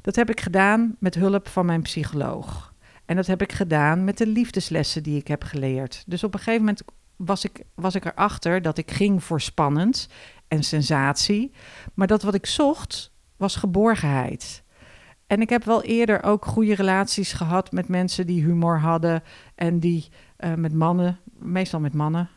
[0.00, 2.72] Dat heb ik gedaan met hulp van mijn psycholoog.
[3.04, 6.04] En dat heb ik gedaan met de liefdeslessen die ik heb geleerd.
[6.06, 6.82] Dus op een gegeven moment
[7.16, 10.08] was ik, was ik erachter dat ik ging voor spannend
[10.48, 11.52] en sensatie.
[11.94, 14.62] Maar dat wat ik zocht was geborgenheid.
[15.26, 19.22] En ik heb wel eerder ook goede relaties gehad met mensen die humor hadden
[19.54, 20.08] en die
[20.38, 22.28] uh, met mannen, meestal met mannen.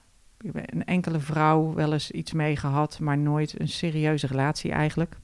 [0.53, 5.17] Een enkele vrouw wel eens iets mee gehad, maar nooit een serieuze relatie eigenlijk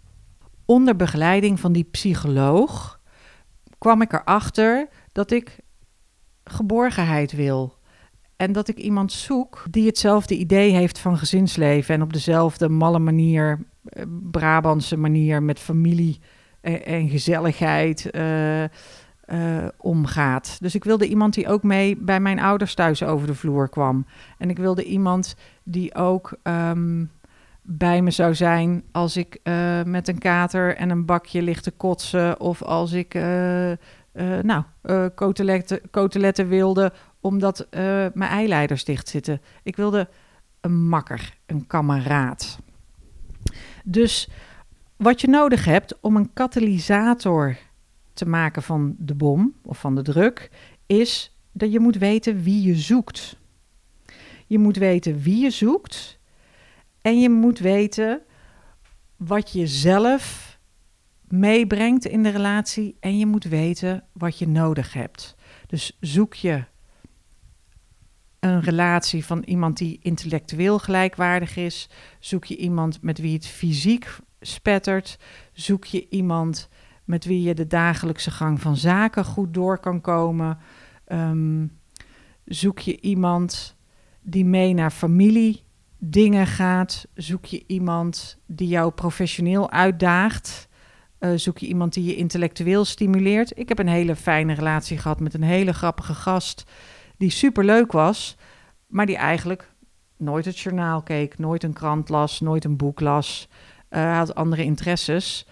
[0.67, 2.99] onder begeleiding van die psycholoog
[3.77, 5.60] kwam ik erachter dat ik
[6.43, 7.75] geborgenheid wil.
[8.36, 12.99] En dat ik iemand zoek die hetzelfde idee heeft van gezinsleven en op dezelfde malle
[12.99, 16.19] manier, eh, Brabantse manier met familie
[16.62, 20.58] en, gezelligheid uh, omgaat.
[20.62, 24.06] Dus ik wilde iemand die ook mee bij mijn ouders thuis over de vloer kwam.
[24.38, 27.12] En ik wilde iemand die ook um,
[27.69, 31.71] bij me zou zijn als ik uh, met een kater en een bakje ligt te
[31.71, 32.39] kotsen.
[32.39, 33.77] Of als ik uh, uh,
[34.41, 34.63] nou,
[35.15, 37.67] koteletten, koteletten wilde omdat
[38.13, 39.41] mijn eileiders dicht zitten.
[39.63, 40.08] Ik wilde
[40.62, 42.60] een makker, een kameraad.
[43.84, 44.30] Dus
[44.95, 47.58] wat je nodig hebt om een katalysator
[48.13, 50.49] te maken van de bom of van de druk,
[50.86, 53.38] is dat je moet weten wie je zoekt.
[54.45, 56.16] Je moet weten wie je zoekt
[57.08, 58.22] en je moet weten
[59.15, 60.58] wat je zelf
[61.28, 62.98] meebrengt in de relatie.
[63.00, 65.36] En je moet weten wat je nodig hebt.
[65.67, 66.63] Dus zoek je
[68.39, 71.89] een relatie van iemand die intellectueel gelijkwaardig is.
[72.20, 75.20] Zoek je iemand met wie het fysiek spettert.
[75.54, 76.70] Zoek je iemand
[77.04, 80.58] met wie je de dagelijkse gang van zaken goed door kan komen.
[81.08, 81.80] Um,
[82.46, 83.76] zoek je iemand
[84.22, 85.65] die mee naar familie
[85.97, 90.67] dingen gaat, zoek je iemand die jou professioneel uitdaagt.
[91.19, 93.60] Uh, zoek je iemand die je intellectueel stimuleert.
[93.60, 96.63] Ik heb een hele fijne relatie gehad met een hele grappige gast
[97.17, 98.38] die super leuk was,
[98.88, 99.71] maar die eigenlijk
[100.17, 103.47] nooit het journaal keek, nooit een krant las, nooit een boek las.
[103.89, 105.45] Uh, had andere interesses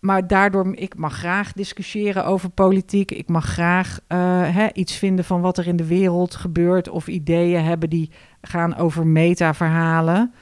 [0.00, 3.10] maar daardoor, ik mag graag discussiëren over politiek.
[3.10, 4.18] Ik mag graag uh,
[4.54, 6.88] hè, iets vinden van wat er in de wereld gebeurt.
[6.88, 8.10] Of ideeën hebben die
[8.42, 10.34] gaan over meta-verhalen.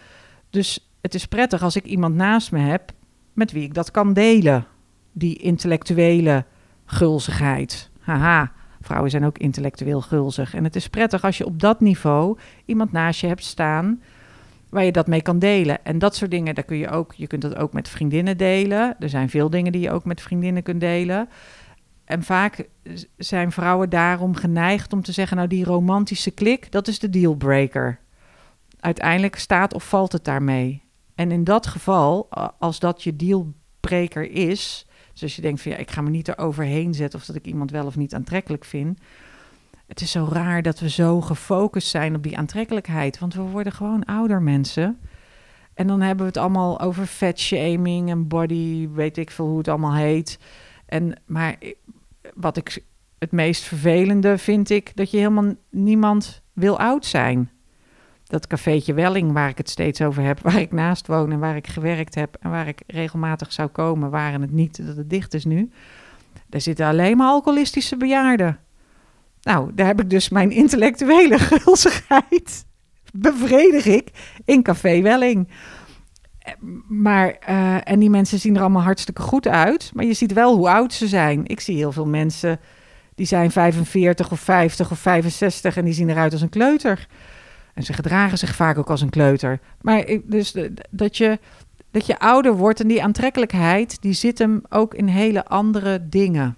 [0.50, 2.92] Dus het is prettig als ik iemand naast me heb
[3.32, 4.66] met wie ik dat kan delen.
[5.12, 6.44] Die intellectuele
[6.84, 7.90] gulzigheid.
[8.00, 10.54] Haha, vrouwen zijn ook intellectueel gulzig.
[10.54, 14.00] En het is prettig als je op dat niveau iemand naast je hebt staan
[14.70, 15.84] waar je dat mee kan delen.
[15.84, 18.96] En dat soort dingen, daar kun je ook, je kunt dat ook met vriendinnen delen.
[18.98, 21.28] Er zijn veel dingen die je ook met vriendinnen kunt delen.
[22.04, 22.68] En vaak
[23.16, 27.98] zijn vrouwen daarom geneigd om te zeggen, nou die romantische klik, dat is de dealbreaker.
[28.80, 30.82] Uiteindelijk staat of valt het daarmee.
[31.14, 32.28] En in dat geval,
[32.58, 36.28] als dat je dealbreaker is, dus als je denkt van ja, ik ga me niet
[36.28, 38.98] eroverheen zetten of dat ik iemand wel of niet aantrekkelijk vind,
[39.88, 43.18] het is zo raar dat we zo gefocust zijn op die aantrekkelijkheid.
[43.18, 44.98] Want we worden gewoon ouder mensen.
[45.74, 49.58] En dan hebben we het allemaal over fat shaming en body, weet ik veel hoe
[49.58, 50.38] het allemaal heet.
[50.86, 51.56] En, maar
[52.34, 52.82] wat ik
[53.18, 57.50] het meest vervelende vind ik, dat je helemaal niemand wil oud zijn.
[58.24, 61.56] Dat cafeetje Welling, waar ik het steeds over heb, waar ik naast woon en waar
[61.56, 65.34] ik gewerkt heb en waar ik regelmatig zou komen, waren het niet dat het dicht
[65.34, 65.70] is nu.
[66.46, 68.58] Daar zitten alleen maar alcoholistische bejaarden.
[69.48, 72.64] Nou, daar heb ik dus mijn intellectuele gulzigheid
[73.12, 74.10] bevredig ik
[74.44, 75.48] in Café Welling.
[76.88, 79.90] Maar, uh, en die mensen zien er allemaal hartstikke goed uit.
[79.94, 81.46] Maar je ziet wel hoe oud ze zijn.
[81.46, 82.60] Ik zie heel veel mensen
[83.14, 87.06] die zijn 45 of 50 of 65 en die zien eruit als een kleuter.
[87.74, 89.60] En ze gedragen zich vaak ook als een kleuter.
[89.80, 90.54] Maar dus
[90.90, 91.38] dat je,
[91.90, 96.56] dat je ouder wordt en die aantrekkelijkheid, die zit hem ook in hele andere dingen.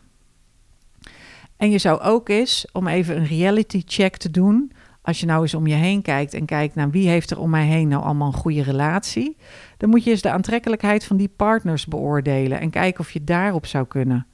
[1.60, 5.42] En je zou ook eens, om even een reality check te doen, als je nou
[5.42, 8.02] eens om je heen kijkt en kijkt naar wie heeft er om mij heen nou
[8.02, 9.36] allemaal een goede relatie,
[9.76, 13.66] dan moet je eens de aantrekkelijkheid van die partners beoordelen en kijken of je daarop
[13.66, 14.26] zou kunnen.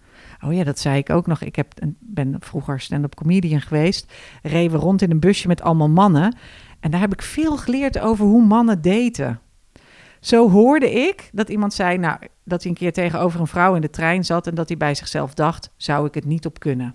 [0.44, 1.40] Oh ja, dat zei ik ook nog.
[1.40, 4.12] Ik heb, ben vroeger stand-up comedian geweest.
[4.42, 6.36] Reden we rond in een busje met allemaal mannen.
[6.80, 9.40] En daar heb ik veel geleerd over hoe mannen daten.
[10.20, 13.80] Zo hoorde ik dat iemand zei, nou, dat hij een keer tegenover een vrouw in
[13.80, 16.94] de trein zat en dat hij bij zichzelf dacht, zou ik het niet op kunnen.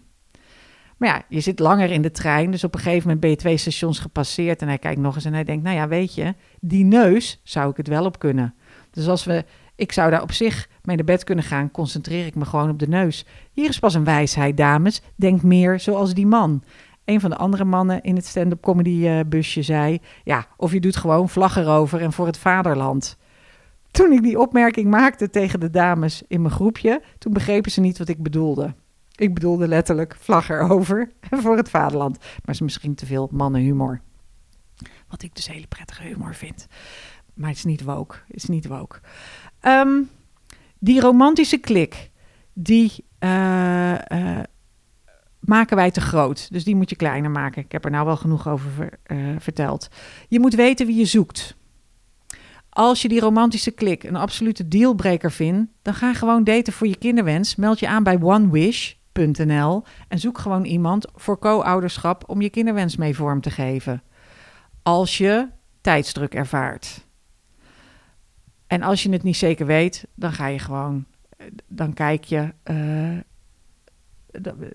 [1.01, 3.35] Maar ja, je zit langer in de trein, dus op een gegeven moment ben je
[3.35, 6.35] twee stations gepasseerd en hij kijkt nog eens en hij denkt, nou ja, weet je,
[6.59, 8.53] die neus zou ik het wel op kunnen.
[8.91, 12.35] Dus als we, ik zou daar op zich mee naar bed kunnen gaan, concentreer ik
[12.35, 13.25] me gewoon op de neus.
[13.51, 15.01] Hier is pas een wijsheid, dames.
[15.15, 16.63] Denk meer zoals die man.
[17.05, 20.79] Een van de andere mannen in het stand-up comedy uh, busje zei, ja, of je
[20.79, 23.17] doet gewoon vlag erover en voor het vaderland.
[23.91, 27.97] Toen ik die opmerking maakte tegen de dames in mijn groepje, toen begrepen ze niet
[27.97, 28.73] wat ik bedoelde.
[29.15, 31.11] Ik bedoelde letterlijk vlag erover
[31.43, 32.17] voor het vaderland.
[32.19, 34.01] Maar is misschien te veel mannenhumor.
[35.07, 36.67] Wat ik dus hele prettige humor vind.
[37.33, 38.15] Maar het is niet woke.
[38.27, 38.99] Het is niet woke.
[39.61, 40.09] Um,
[40.79, 42.09] die romantische klik,
[42.53, 44.39] die uh, uh,
[45.39, 46.51] maken wij te groot.
[46.51, 47.63] Dus die moet je kleiner maken.
[47.63, 49.87] Ik heb er nou wel genoeg over ver, uh, verteld.
[50.27, 51.55] Je moet weten wie je zoekt.
[52.69, 56.97] Als je die romantische klik een absolute dealbreaker vindt, dan ga gewoon daten voor je
[56.97, 57.55] kinderwens.
[57.55, 58.93] Meld je aan bij One Wish
[60.07, 64.03] en zoek gewoon iemand voor co-ouderschap om je kinderwens mee vorm te geven.
[64.83, 65.47] Als je
[65.81, 67.05] tijdsdruk ervaart.
[68.67, 71.05] En als je het niet zeker weet, dan ga je gewoon,
[71.67, 73.17] dan kijk je, uh,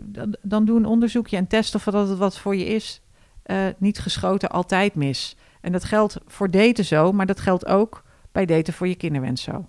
[0.05, 3.01] dan, dan doe een onderzoekje en test of dat het wat voor je is.
[3.47, 5.37] Uh, niet geschoten, altijd mis.
[5.61, 9.43] En dat geldt voor daten zo, maar dat geldt ook bij daten voor je kinderwens
[9.43, 9.67] zo.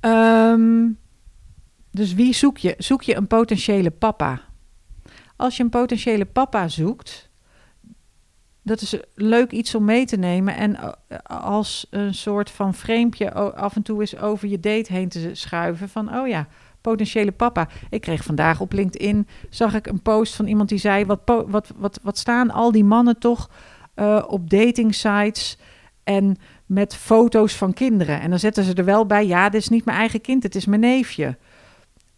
[0.00, 0.98] Um,
[1.90, 2.74] dus wie zoek je?
[2.78, 4.40] Zoek je een potentiële papa?
[5.36, 7.30] Als je een potentiële papa zoekt,
[8.62, 13.32] dat is leuk iets om mee te nemen en eh, als een soort van vreempje
[13.54, 16.46] af en toe eens over je date heen te schuiven van, oh ja,
[16.80, 17.68] potentiële papa.
[17.90, 21.72] Ik kreeg vandaag op LinkedIn, zag ik een post van iemand die zei, wat, wat,
[21.76, 23.50] wat, wat staan al die mannen toch
[23.96, 25.58] uh, op dating sites
[26.04, 28.20] en met foto's van kinderen.
[28.20, 30.54] En dan zetten ze er wel bij, ja, dit is niet mijn eigen kind, het
[30.54, 31.36] is mijn neefje.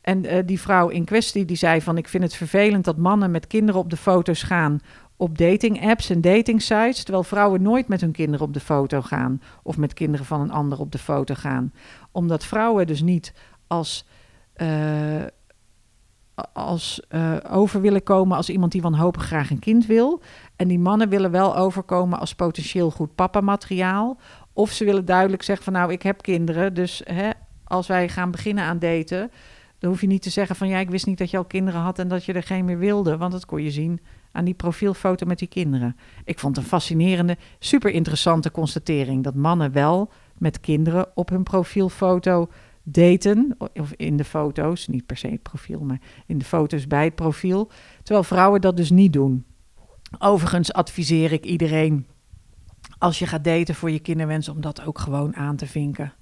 [0.03, 3.31] En uh, die vrouw in kwestie die zei van ik vind het vervelend dat mannen
[3.31, 4.81] met kinderen op de foto's gaan
[5.23, 9.01] op dating apps en dating sites, terwijl vrouwen nooit met hun kinderen op de foto
[9.01, 11.73] gaan of met kinderen van een ander op de foto gaan.
[12.11, 13.33] Omdat vrouwen dus niet
[13.67, 14.07] als,
[14.57, 15.23] uh,
[16.53, 20.23] als uh, over willen komen als iemand die wanhopig graag een kind wil.
[20.57, 24.19] En die mannen willen wel overkomen als potentieel goed papa materiaal.
[24.53, 27.31] Of ze willen duidelijk zeggen van nou ik heb kinderen, dus hè,
[27.65, 29.31] als wij gaan beginnen aan daten
[29.83, 31.81] dan hoef je niet te zeggen van ja, ik wist niet dat je al kinderen
[31.81, 33.17] had en dat je er geen meer wilde.
[33.17, 34.01] Want dat kon je zien
[34.33, 35.97] aan die profielfoto met die kinderen.
[36.25, 39.25] Ik vond een fascinerende, super interessante constatering.
[39.25, 42.49] Dat mannen wel met kinderen op hun profielfoto
[42.83, 43.57] daten.
[43.75, 47.15] Of in de foto's, niet per se het profiel, maar in de foto's bij het
[47.15, 47.71] profiel.
[48.03, 49.45] Terwijl vrouwen dat dus niet doen.
[50.19, 52.07] Overigens adviseer ik iedereen,
[52.99, 56.13] als je gaat daten voor je kinderwens, om dat ook gewoon aan te vinken.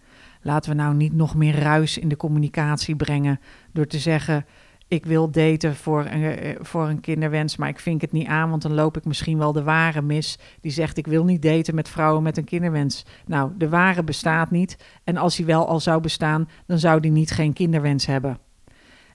[0.43, 3.41] Laten we nou niet nog meer ruis in de communicatie brengen
[3.73, 4.47] door te zeggen:
[4.89, 8.51] ik wil daten voor een, eh, voor een kinderwens, maar ik vink het niet aan,
[8.51, 10.39] want dan loop ik misschien wel de ware mis.
[10.61, 13.05] Die zegt: ik wil niet daten met vrouwen met een kinderwens.
[13.27, 14.77] Nou, de ware bestaat niet.
[15.05, 18.39] En als hij wel al zou bestaan, dan zou die niet geen kinderwens hebben.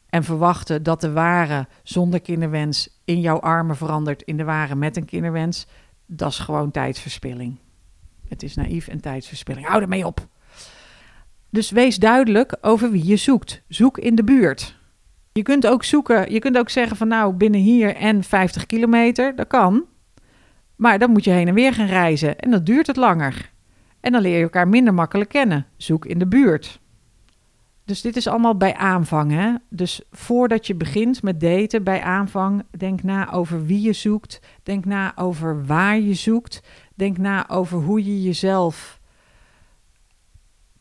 [0.10, 4.98] En verwachten dat de ware zonder kinderwens in jouw armen verandert in de ware met
[4.98, 5.68] een kinderwens,
[6.06, 7.60] dat is gewoon tijdsverspilling.
[8.28, 9.68] Het is naïef en tijdsverspilling.
[9.68, 10.28] Hou ermee op.
[11.56, 13.62] Dus wees duidelijk over wie je zoekt.
[13.68, 14.78] Zoek in de buurt.
[15.32, 19.36] Je kunt ook zoeken, je kunt ook zeggen van nou binnen hier en 50 kilometer,
[19.36, 19.86] dat kan.
[20.76, 23.52] Maar dan moet je heen en weer gaan reizen en dat duurt het langer.
[24.00, 25.66] En dan leer je elkaar minder makkelijk kennen.
[25.78, 26.80] Zoek in de buurt.
[27.86, 29.32] Dus dit is allemaal bij aanvang.
[29.32, 29.54] Hè?
[29.70, 34.40] Dus voordat je begint met daten, bij aanvang, denk na over wie je zoekt.
[34.64, 36.62] Denk na over waar je zoekt.
[36.96, 39.00] Denk na over hoe je jezelf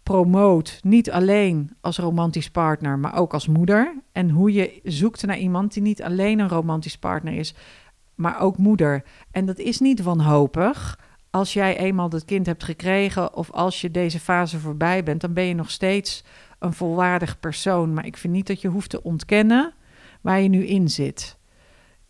[0.04, 3.94] promoot, niet alleen als romantisch partner, maar ook als moeder.
[4.12, 7.54] En hoe je zoekt naar iemand die niet alleen een romantisch partner is,
[8.14, 9.04] maar ook moeder.
[9.30, 10.98] En dat is niet wanhopig.
[11.30, 15.32] Als jij eenmaal dat kind hebt gekregen of als je deze fase voorbij bent, dan
[15.32, 16.24] ben je nog steeds
[16.58, 17.94] een volwaardig persoon.
[17.94, 19.72] Maar ik vind niet dat je hoeft te ontkennen
[20.20, 21.38] waar je nu in zit.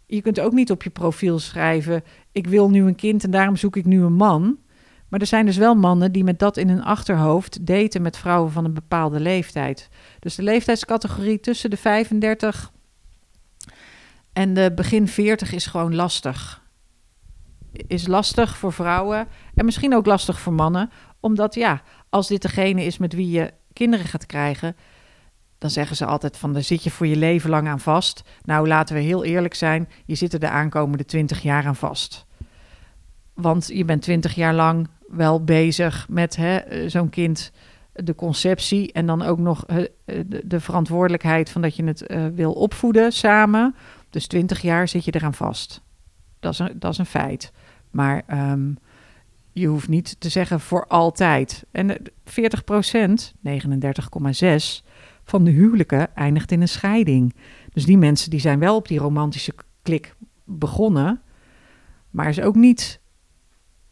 [0.07, 3.57] Je kunt ook niet op je profiel schrijven: Ik wil nu een kind en daarom
[3.57, 4.59] zoek ik nu een man.
[5.15, 8.53] Maar er zijn dus wel mannen die met dat in hun achterhoofd daten met vrouwen
[8.53, 9.89] van een bepaalde leeftijd.
[10.19, 12.73] Dus de leeftijdscategorie tussen de 35
[14.33, 16.63] En de begin 40 is gewoon lastig.
[17.73, 20.91] Is lastig voor vrouwen en misschien ook lastig voor mannen.
[21.21, 24.77] Omdat ja, als dit degene is met wie je kinderen gaat krijgen,
[25.59, 28.23] dan zeggen ze altijd van, daar zit je voor je leven lang aan vast.
[28.43, 32.27] Nou, laten we heel eerlijk zijn, je zit er de aankomende 20 jaar aan vast.
[33.35, 36.39] Want je bent 20 jaar lang wel bezig met
[36.87, 37.53] zo'n kind,
[37.93, 39.65] de conceptie en dan ook nog
[40.45, 43.75] de, verantwoordelijkheid van dat je het wil opvoeden samen.
[44.11, 45.83] Dus 20 jaar zit je eraan vast.
[46.41, 47.53] Dat is een, dat is een feit.
[47.91, 48.23] Maar
[48.53, 48.79] um,
[49.53, 51.65] je hoeft niet te zeggen voor altijd.
[51.71, 53.53] En 40 procent, 39,6
[55.25, 57.35] van de huwelijken eindigt in een scheiding.
[57.73, 60.15] Dus die mensen die zijn wel op die romantische klik
[60.45, 61.21] begonnen,
[62.11, 63.01] maar is ook niet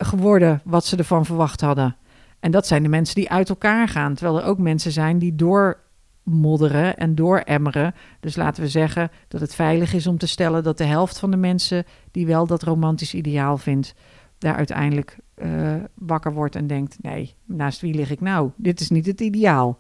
[0.05, 1.97] geworden wat ze ervan verwacht hadden.
[2.41, 5.35] En dat zijn de mensen die uit elkaar gaan, terwijl er ook mensen zijn die
[5.35, 7.95] doormodderen en dooremmeren.
[8.21, 11.31] Dus laten we zeggen dat het veilig is om te stellen dat de helft van
[11.31, 13.95] de mensen die wel dat romantisch ideaal vindt,
[14.39, 18.51] daar uiteindelijk uh, wakker wordt en denkt: nee, naast wie lig ik nou?
[18.57, 19.79] Dit is niet het ideaal.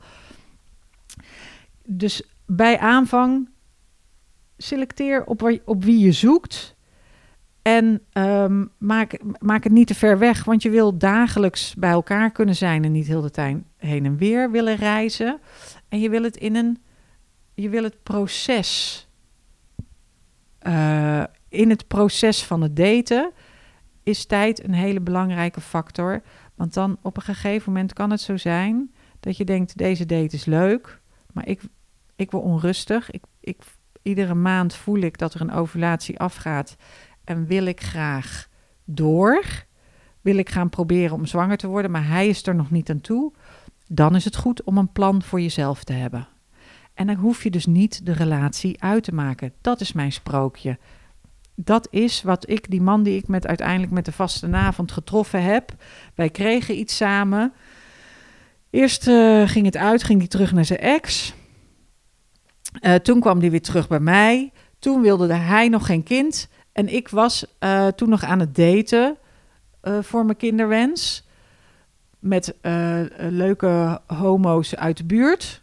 [1.86, 3.48] Dus bij aanvang
[4.56, 6.76] selecteer op, op wie je zoekt.
[7.62, 12.30] En um, maak, maak het niet te ver weg, want je wil dagelijks bij elkaar
[12.30, 15.40] kunnen zijn en niet heel de tijd heen en weer willen reizen.
[15.88, 16.78] En je wil het in een,
[17.54, 19.08] je wil het proces,
[20.66, 23.30] uh, in het proces van het daten
[24.02, 26.22] is tijd een hele belangrijke factor.
[26.54, 30.36] Want dan op een gegeven moment kan het zo zijn dat je denkt: deze date
[30.36, 31.00] is leuk,
[31.32, 31.60] maar ik,
[32.16, 33.10] ik word onrustig.
[33.10, 33.62] Ik, ik,
[34.02, 36.76] iedere maand voel ik dat er een ovulatie afgaat
[37.24, 38.48] en wil ik graag
[38.84, 39.44] door.
[40.20, 43.00] Wil ik gaan proberen om zwanger te worden, maar hij is er nog niet aan
[43.00, 43.32] toe.
[43.86, 46.28] Dan is het goed om een plan voor jezelf te hebben.
[46.94, 49.52] En dan hoef je dus niet de relatie uit te maken.
[49.60, 50.78] Dat is mijn sprookje
[51.54, 55.42] dat is wat ik, die man die ik met uiteindelijk met de vaste avond getroffen
[55.42, 55.74] heb.
[56.14, 57.52] Wij kregen iets samen.
[58.70, 61.34] Eerst uh, ging het uit, ging hij terug naar zijn ex.
[62.80, 64.52] Uh, toen kwam hij weer terug bij mij.
[64.78, 66.48] Toen wilde hij nog geen kind.
[66.72, 69.16] En ik was uh, toen nog aan het daten
[70.00, 71.26] voor mijn kinderwens.
[72.18, 72.54] Met
[73.16, 75.62] leuke homo's uit de buurt.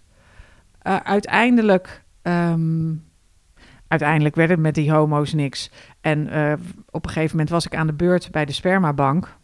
[1.04, 3.08] uiteindelijk um,
[3.88, 5.72] uiteindelijk werd het met die homo's niks.
[6.02, 6.20] En
[6.90, 9.38] op een gegeven moment was ik aan de beurt bij de spermabank.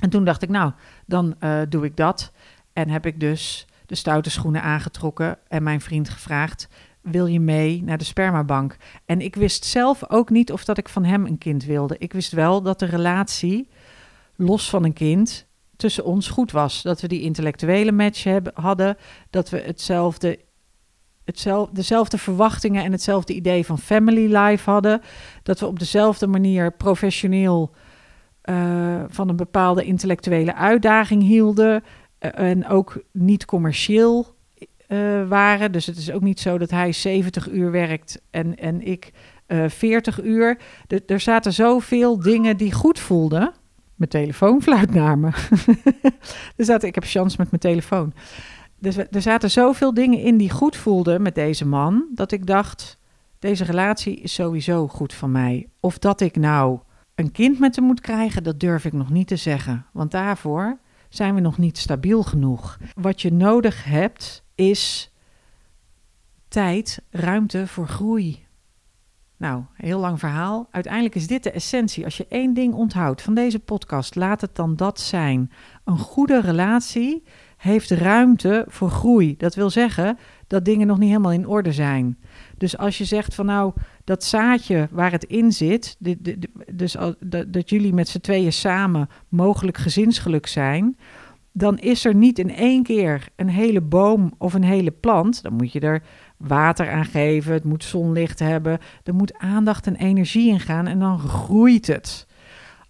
[0.00, 0.72] En toen dacht ik, nou,
[1.06, 1.36] dan
[1.68, 2.32] doe ik dat.
[2.72, 6.68] En heb ik dus de stoute schoenen aangetrokken en mijn vriend gevraagd:
[7.04, 8.76] wil je mee naar de spermabank?
[9.04, 11.96] En ik wist zelf ook niet of dat ik van hem een kind wilde.
[11.98, 13.68] Ik wist wel dat de relatie,
[14.36, 15.46] los van een kind,
[15.76, 16.82] tussen ons goed was.
[16.82, 18.96] Dat we die intellectuele match hebben, hadden,
[19.30, 20.38] dat we hetzelfde
[21.24, 25.00] hetzelfde, dezelfde verwachtingen en hetzelfde idee van family life hadden.
[25.42, 27.70] Dat we op dezelfde manier professioneel
[28.44, 31.84] uh, van een bepaalde intellectuele uitdaging hielden.
[32.20, 34.34] Uh, en ook niet commercieel
[34.88, 35.72] uh, waren.
[35.72, 39.10] Dus het is ook niet zo dat hij 70 uur werkt en, en ik
[39.68, 40.58] 40 uur.
[40.86, 43.52] De, er zaten zoveel dingen die goed voelden.
[43.94, 45.26] Mijn telefoon fluit naar me.
[46.56, 48.12] er zaten, ik heb chance met mijn telefoon.
[48.78, 52.98] Dus er zaten zoveel dingen in die goed voelden met deze man, dat ik dacht,
[53.38, 55.68] deze relatie is sowieso goed van mij.
[55.80, 56.78] Of dat ik nou
[57.14, 59.86] een kind met hem moet krijgen, dat durf ik nog niet te zeggen.
[59.92, 60.78] Want daarvoor
[61.08, 62.78] zijn we nog niet stabiel genoeg.
[62.94, 65.12] Wat je nodig hebt, is
[66.48, 68.44] tijd, ruimte voor groei.
[69.36, 70.68] Nou, heel lang verhaal.
[70.70, 72.04] Uiteindelijk is dit de essentie.
[72.04, 75.50] Als je één ding onthoudt van deze podcast, laat het dan dat zijn.
[75.84, 77.22] Een goede relatie
[77.56, 79.36] heeft ruimte voor groei.
[79.36, 82.18] Dat wil zeggen dat dingen nog niet helemaal in orde zijn.
[82.58, 83.72] Dus als je zegt van nou,
[84.04, 85.96] dat zaadje waar het in zit,
[86.72, 90.96] dus dat, dat jullie met z'n tweeën samen mogelijk gezinsgeluk zijn,
[91.56, 95.42] dan is er niet in één keer een hele boom of een hele plant.
[95.42, 96.02] Dan moet je er
[96.36, 100.98] water aan geven, het moet zonlicht hebben, er moet aandacht en energie in gaan en
[100.98, 102.26] dan groeit het.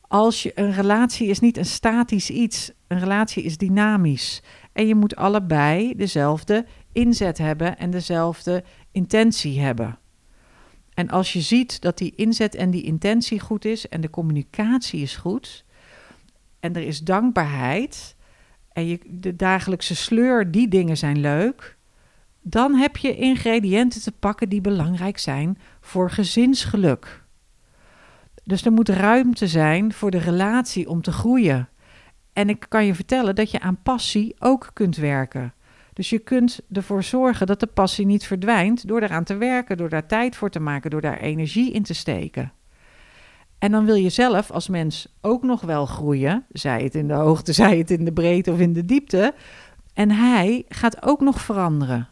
[0.01, 4.43] Als je een relatie is niet een statisch iets, een relatie is dynamisch.
[4.73, 9.99] En je moet allebei dezelfde inzet hebben en dezelfde intentie hebben.
[10.95, 15.03] En als je ziet dat die inzet en die intentie goed is en de communicatie
[15.03, 15.65] is goed
[16.61, 18.14] en er is dankbaarheid
[18.75, 21.77] en je, de dagelijkse sleur, die dingen zijn leuk,
[22.43, 27.23] dan heb je ingrediënten te pakken die belangrijk zijn voor gezinsgeluk.
[28.45, 31.69] Dus er moet ruimte zijn voor de relatie om te groeien.
[32.33, 35.55] En ik kan je vertellen dat je aan passie ook kunt werken.
[35.93, 39.89] Dus je kunt ervoor zorgen dat de passie niet verdwijnt door eraan te werken, door
[39.89, 42.53] daar tijd voor te maken, door daar energie in te steken.
[43.65, 47.15] En dan wil je zelf als mens ook nog wel groeien, zij het in de
[47.15, 49.35] hoogte, zij het in de breedte of in de diepte.
[49.95, 52.09] En hij gaat ook nog veranderen.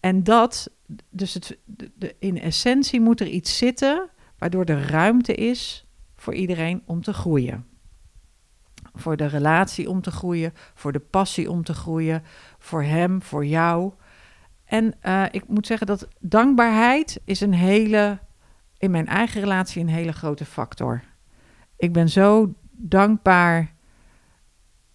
[0.00, 0.70] En dat,
[1.08, 4.08] dus het, de, in essentie moet er iets zitten
[4.38, 7.66] waardoor er ruimte is voor iedereen om te groeien.
[8.94, 12.22] Voor de relatie om te groeien, voor de passie om te groeien,
[12.58, 13.92] voor hem, voor jou.
[14.64, 18.18] En uh, ik moet zeggen dat dankbaarheid is een hele,
[18.80, 21.02] in mijn eigen relatie een hele grote factor.
[21.76, 23.74] Ik ben zo dankbaar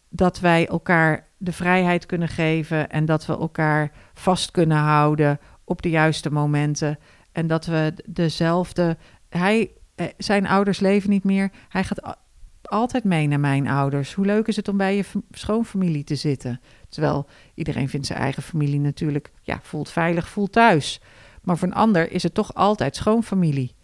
[0.10, 5.82] dat wij elkaar de vrijheid kunnen geven en dat we elkaar vast kunnen houden op
[5.82, 7.00] de juiste momenten.
[7.32, 8.98] En dat we dezelfde.
[9.30, 11.52] Hij, eh, zijn ouders leven niet meer.
[11.70, 12.18] Hij gaat
[12.62, 14.14] altijd mee naar mijn ouders.
[14.14, 16.62] Hoe leuk is het om bij je schoonfamilie te zitten?
[16.90, 21.02] Terwijl iedereen vindt zijn eigen familie natuurlijk, ja, voelt veilig, voelt thuis.
[21.46, 23.75] Maar voor een ander is het toch altijd schoonfamilie.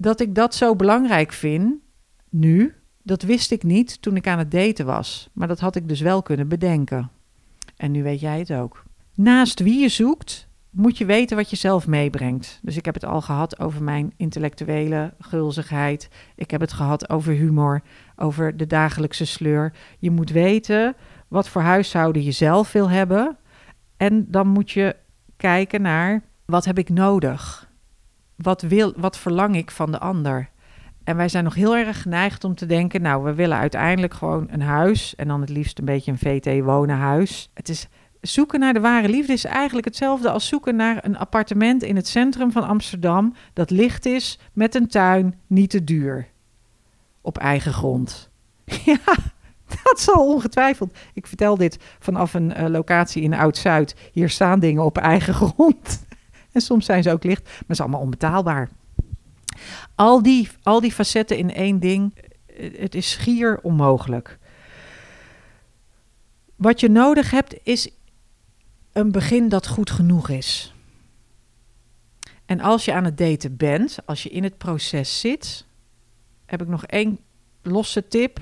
[0.00, 1.74] Dat ik dat zo belangrijk vind,
[2.30, 5.28] nu, dat wist ik niet toen ik aan het daten was.
[5.32, 7.10] Maar dat had ik dus wel kunnen bedenken.
[7.76, 8.84] En nu weet jij het ook.
[9.14, 12.60] Naast wie je zoekt, moet je weten wat je zelf meebrengt.
[12.62, 16.08] Dus ik heb het al gehad over mijn intellectuele gulzigheid.
[16.36, 17.82] Ik heb het gehad over humor,
[18.16, 19.72] over de dagelijkse sleur.
[19.98, 20.96] Je moet weten
[21.28, 23.36] wat voor huishouden je zelf wil hebben.
[23.96, 24.96] En dan moet je
[25.36, 27.67] kijken naar wat heb ik nodig?
[28.38, 30.50] Wat, wil, wat verlang ik van de ander?
[31.04, 34.46] En wij zijn nog heel erg geneigd om te denken, nou, we willen uiteindelijk gewoon
[34.50, 37.50] een huis en dan het liefst een beetje een VT-wonenhuis.
[37.54, 37.88] Het is
[38.20, 42.08] zoeken naar de ware liefde is eigenlijk hetzelfde als zoeken naar een appartement in het
[42.08, 46.28] centrum van Amsterdam dat licht is met een tuin, niet te duur.
[47.20, 48.30] Op eigen grond.
[48.84, 49.14] Ja,
[49.84, 50.98] dat zal ongetwijfeld.
[51.14, 53.94] Ik vertel dit vanaf een uh, locatie in Oud-Zuid.
[54.12, 56.06] Hier staan dingen op eigen grond.
[56.52, 58.68] En soms zijn ze ook licht, maar het is allemaal onbetaalbaar.
[59.94, 62.14] Al die, al die facetten in één ding,
[62.46, 64.38] eh, het is schier onmogelijk.
[66.56, 67.90] Wat je nodig hebt is
[68.92, 70.74] een begin dat goed genoeg is.
[72.46, 75.66] En als je aan het daten bent, als je in het proces zit,
[76.46, 77.18] heb ik nog één
[77.62, 78.40] losse tip.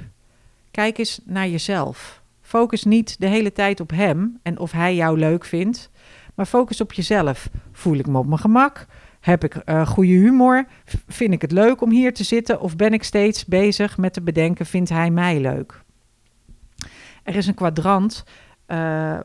[0.71, 2.23] Kijk eens naar jezelf.
[2.41, 5.91] Focus niet de hele tijd op hem en of hij jou leuk vindt,
[6.37, 7.51] maar focus op jezelf.
[7.73, 8.87] Voel ik me op mijn gemak?
[9.21, 10.67] Heb ik uh, goede humor?
[11.07, 12.61] Vind ik het leuk om hier te zitten?
[12.61, 15.83] Of ben ik steeds bezig met te bedenken, vindt hij mij leuk?
[17.23, 18.25] Er is een kwadrant
[18.67, 19.19] uh,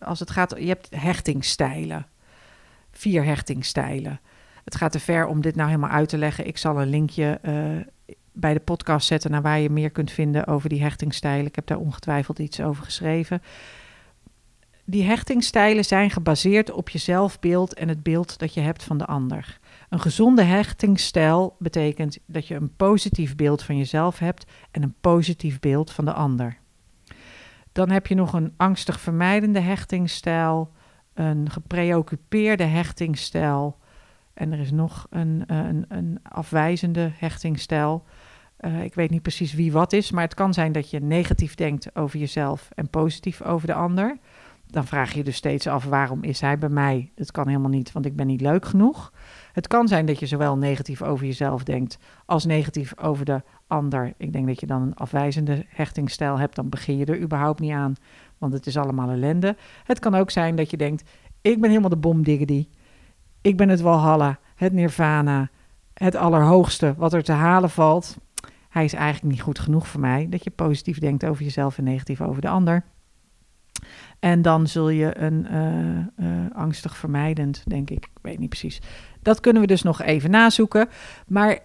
[0.00, 2.06] als het gaat, je hebt hechtingstijlen.
[2.90, 4.20] Vier hechtingstijlen.
[4.64, 6.46] Het gaat te ver om dit nou helemaal uit te leggen.
[6.46, 7.40] Ik zal een linkje
[8.32, 11.46] bij de podcast zetten naar waar je meer kunt vinden over die hechtingstijlen.
[11.46, 13.42] Ik heb daar ongetwijfeld iets over geschreven.
[14.90, 19.06] Die hechtingstijlen zijn gebaseerd op je zelfbeeld en het beeld dat je hebt van de
[19.06, 19.58] ander.
[19.88, 25.60] Een gezonde hechtingstijl betekent dat je een positief beeld van jezelf hebt en een positief
[25.60, 26.58] beeld van de ander.
[27.72, 30.72] Dan heb je nog een angstig vermijdende hechtingstijl,
[31.14, 33.78] een gepreoccupeerde hechtingstijl
[34.34, 38.04] en er is nog een, eh, een, een afwijzende hechtingstijl.
[38.60, 41.54] Uh, ik weet niet precies wie wat is, maar het kan zijn dat je negatief
[41.54, 44.18] denkt over jezelf en positief over de ander.
[44.70, 47.10] Dan vraag je dus steeds af waarom is hij bij mij?
[47.14, 49.12] Dat kan helemaal niet, want ik ben niet leuk genoeg.
[49.52, 54.14] Het kan zijn dat je zowel negatief over jezelf denkt als negatief over de ander.
[54.16, 57.72] Ik denk dat je dan een afwijzende hechtingsstijl hebt, dan begin je er überhaupt niet
[57.72, 57.94] aan,
[58.38, 59.56] want het is allemaal ellende.
[59.84, 61.10] Het kan ook zijn dat je denkt,
[61.40, 62.68] ik ben helemaal de bomdiggity.
[63.40, 65.48] Ik ben het Walhalla, het Nirvana,
[65.94, 68.16] het allerhoogste wat er te halen valt.
[68.68, 70.26] Hij is eigenlijk niet goed genoeg voor mij.
[70.30, 72.84] Dat je positief denkt over jezelf en negatief over de ander.
[74.20, 78.04] En dan zul je een uh, uh, angstig vermijdend, denk ik.
[78.04, 78.80] Ik weet niet precies.
[79.22, 80.88] Dat kunnen we dus nog even nazoeken.
[81.26, 81.58] Maar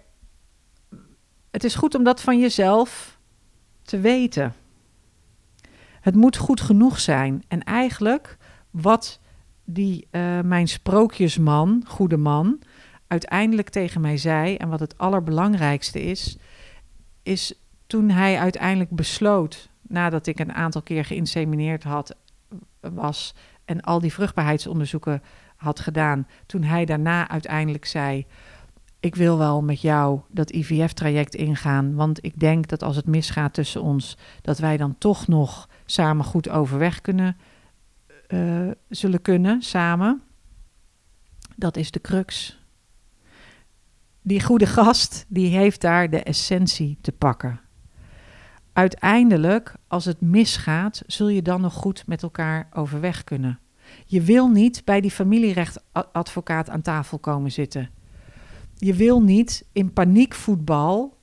[1.50, 3.18] het is goed om dat van jezelf
[3.82, 4.54] te weten.
[6.00, 7.42] Het moet goed genoeg zijn.
[7.48, 8.36] En eigenlijk
[8.70, 9.20] wat
[9.64, 12.60] die uh, mijn sprookjesman, goede man,
[13.06, 16.36] uiteindelijk tegen mij zei en wat het allerbelangrijkste is,
[17.22, 17.54] is
[17.86, 22.16] toen hij uiteindelijk besloot, nadat ik een aantal keer geïnsemineerd had,
[22.94, 23.34] was
[23.64, 25.22] en al die vruchtbaarheidsonderzoeken
[25.56, 28.26] had gedaan, toen hij daarna uiteindelijk zei:
[29.00, 33.54] Ik wil wel met jou dat IVF-traject ingaan, want ik denk dat als het misgaat
[33.54, 37.36] tussen ons, dat wij dan toch nog samen goed overweg kunnen,
[38.28, 40.22] uh, zullen kunnen, samen.
[41.56, 42.58] Dat is de crux.
[44.22, 47.60] Die goede gast, die heeft daar de essentie te pakken.
[48.76, 53.58] Uiteindelijk, als het misgaat, zul je dan nog goed met elkaar overweg kunnen.
[54.06, 57.90] Je wil niet bij die familierechtadvocaat aan tafel komen zitten.
[58.74, 61.16] Je wil niet in paniekvoetbal,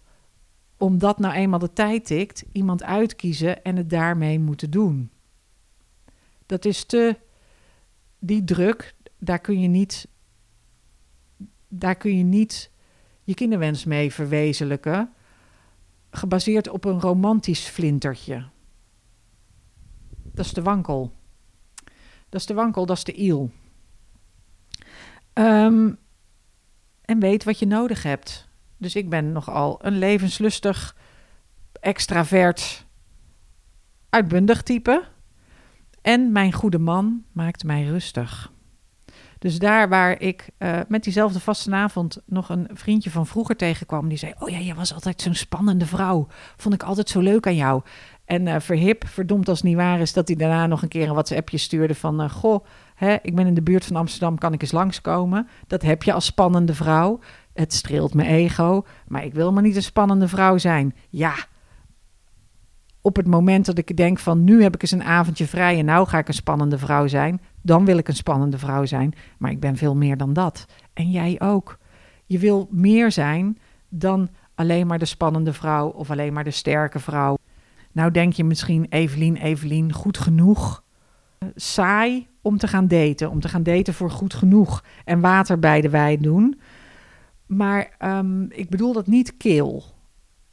[0.78, 5.10] omdat nou eenmaal de tijd tikt, iemand uitkiezen en het daarmee moeten doen.
[6.46, 7.16] Dat is te.
[8.20, 10.08] Die druk, daar kun je niet.
[11.68, 12.72] Daar kun je niet
[13.24, 15.14] je kinderwens mee verwezenlijken.
[16.16, 18.46] Gebaseerd op een romantisch flintertje.
[20.24, 21.14] Dat is de wankel.
[22.30, 23.52] Dat is de wankel, dat is de iel.
[25.34, 25.98] Um,
[27.02, 28.48] en weet wat je nodig hebt.
[28.78, 30.96] Dus ik ben nogal een levenslustig,
[31.80, 32.86] extravert,
[34.10, 35.08] uitbundig type.
[36.02, 38.53] En mijn goede man maakt mij rustig.
[39.44, 44.18] Dus daar waar ik uh, met diezelfde vastenavond nog een vriendje van vroeger tegenkwam, die
[44.18, 46.28] zei: Oh ja, je was altijd zo'n spannende vrouw.
[46.58, 47.82] Vond ik altijd zo leuk aan jou.
[48.26, 51.08] En uh, verhip, verdomd als het niet waar is, dat hij daarna nog een keer
[51.08, 52.22] een WhatsAppje stuurde van...
[52.22, 52.66] Uh, goh,
[52.96, 55.48] hè, ik ben in de buurt van Amsterdam, kan ik eens langskomen?
[55.68, 57.20] Dat heb je als spannende vrouw.
[57.54, 60.96] Het streelt mijn ego, maar ik wil maar niet een spannende vrouw zijn.
[61.10, 61.36] Ja,
[63.02, 65.86] op het moment dat ik denk van nu heb ik eens een avondje vrij en
[65.86, 69.14] nou ga ik een spannende vrouw zijn, dan wil ik een spannende vrouw zijn.
[69.38, 70.66] Maar ik ben veel meer dan dat.
[70.94, 71.78] En jij ook.
[72.26, 73.58] Je wil meer zijn
[73.90, 77.38] dan alleen maar de spannende vrouw of alleen maar de sterke vrouw.
[77.92, 80.84] Nou denk je misschien, Evelien, Evelien, goed genoeg.
[81.56, 85.82] Saai om te gaan daten, om te gaan daten voor goed genoeg en water bij
[85.82, 86.60] de wijn doen.
[87.46, 89.84] Maar um, ik bedoel dat niet keel.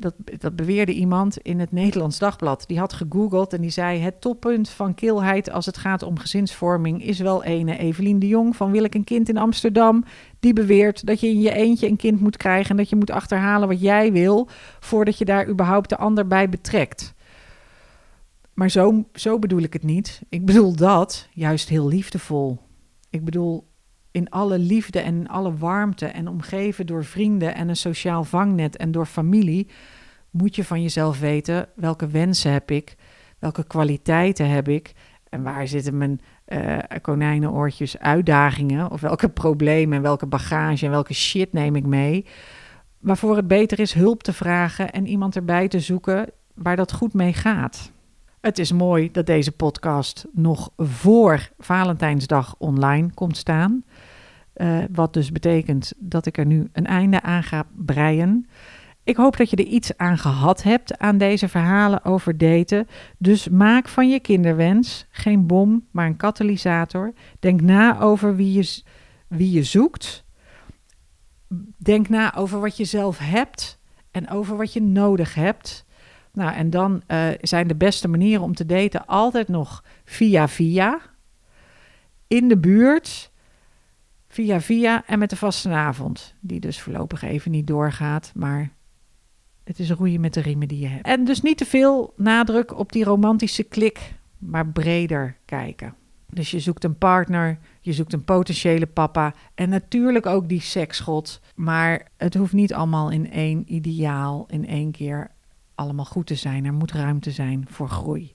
[0.01, 2.65] Dat, dat beweerde iemand in het Nederlands Dagblad.
[2.67, 7.05] Die had gegoogeld en die zei: Het toppunt van keelheid als het gaat om gezinsvorming
[7.05, 10.05] is wel ene Evelien de Jong van Wil ik een kind in Amsterdam.
[10.41, 13.11] Die beweert dat je in je eentje een kind moet krijgen en dat je moet
[13.11, 14.49] achterhalen wat jij wil
[14.81, 17.15] voordat je daar überhaupt de ander bij betrekt.
[18.55, 20.23] Maar zo, zo bedoel ik het niet.
[20.29, 22.59] Ik bedoel dat juist heel liefdevol.
[23.11, 23.70] Ik bedoel
[24.11, 28.77] in alle liefde en in alle warmte en omgeven door vrienden en een sociaal vangnet
[28.77, 29.69] en door familie,
[30.31, 32.97] moet je van jezelf weten welke wensen heb ik,
[33.39, 34.93] welke kwaliteiten heb ik
[35.29, 41.15] en waar zitten mijn uh, konijnenoortjes uitdagingen of welke problemen en welke bagage en welke
[41.15, 42.27] shit neem ik mee.
[42.99, 47.15] Waarvoor het beter is hulp te vragen en iemand erbij te zoeken waar dat goed
[47.15, 47.93] mee gaat.
[48.41, 53.85] Het is mooi dat deze podcast nog voor Valentijnsdag online komt staan.
[54.61, 58.47] Uh, wat dus betekent dat ik er nu een einde aan ga breien.
[59.05, 62.87] Ik hoop dat je er iets aan gehad hebt aan deze verhalen over daten.
[63.19, 67.13] Dus maak van je kinderwens geen bom, maar een katalysator.
[67.39, 68.83] Denk na over wie je,
[69.29, 70.25] wie je zoekt.
[71.77, 73.79] Denk na over wat je zelf hebt
[74.11, 75.85] en over wat je nodig hebt.
[76.33, 81.01] Nou, en dan uh, zijn de beste manieren om te daten altijd nog via via.
[82.27, 83.30] In de buurt,
[84.31, 86.35] via via en met de vastenavond.
[86.41, 88.71] Die dus voorlopig even niet doorgaat, maar
[89.65, 91.07] het is roeien met de riemen die je hebt.
[91.07, 95.95] En dus niet te veel nadruk op die romantische klik, maar breder kijken.
[96.27, 101.41] Dus je zoekt een partner, je zoekt een potentiële papa en natuurlijk ook die seksgod.
[101.55, 105.31] Maar het hoeft niet allemaal in één ideaal, in één keer
[105.75, 106.65] allemaal goed te zijn.
[106.65, 108.35] Er moet ruimte zijn voor groei.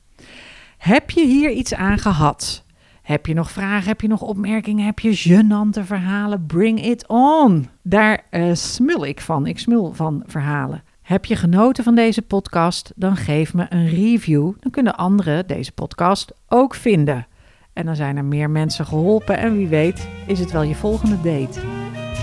[0.77, 2.64] Heb je hier iets aan gehad?
[3.05, 3.87] Heb je nog vragen?
[3.87, 4.85] Heb je nog opmerkingen?
[4.85, 6.45] Heb je gênante verhalen?
[6.45, 7.67] Bring it on!
[7.83, 9.45] Daar uh, smul ik van.
[9.45, 10.83] Ik smul van verhalen.
[11.01, 12.91] Heb je genoten van deze podcast?
[12.95, 14.51] Dan geef me een review.
[14.59, 17.27] Dan kunnen anderen deze podcast ook vinden.
[17.73, 19.37] En dan zijn er meer mensen geholpen.
[19.37, 21.59] En wie weet, is het wel je volgende date.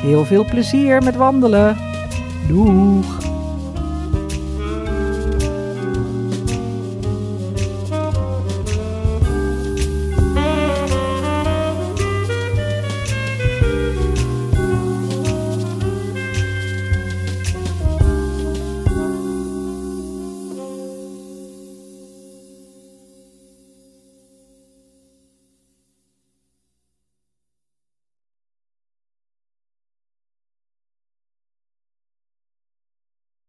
[0.03, 1.77] Heel veel plezier met wandelen.
[2.49, 3.32] Doeg!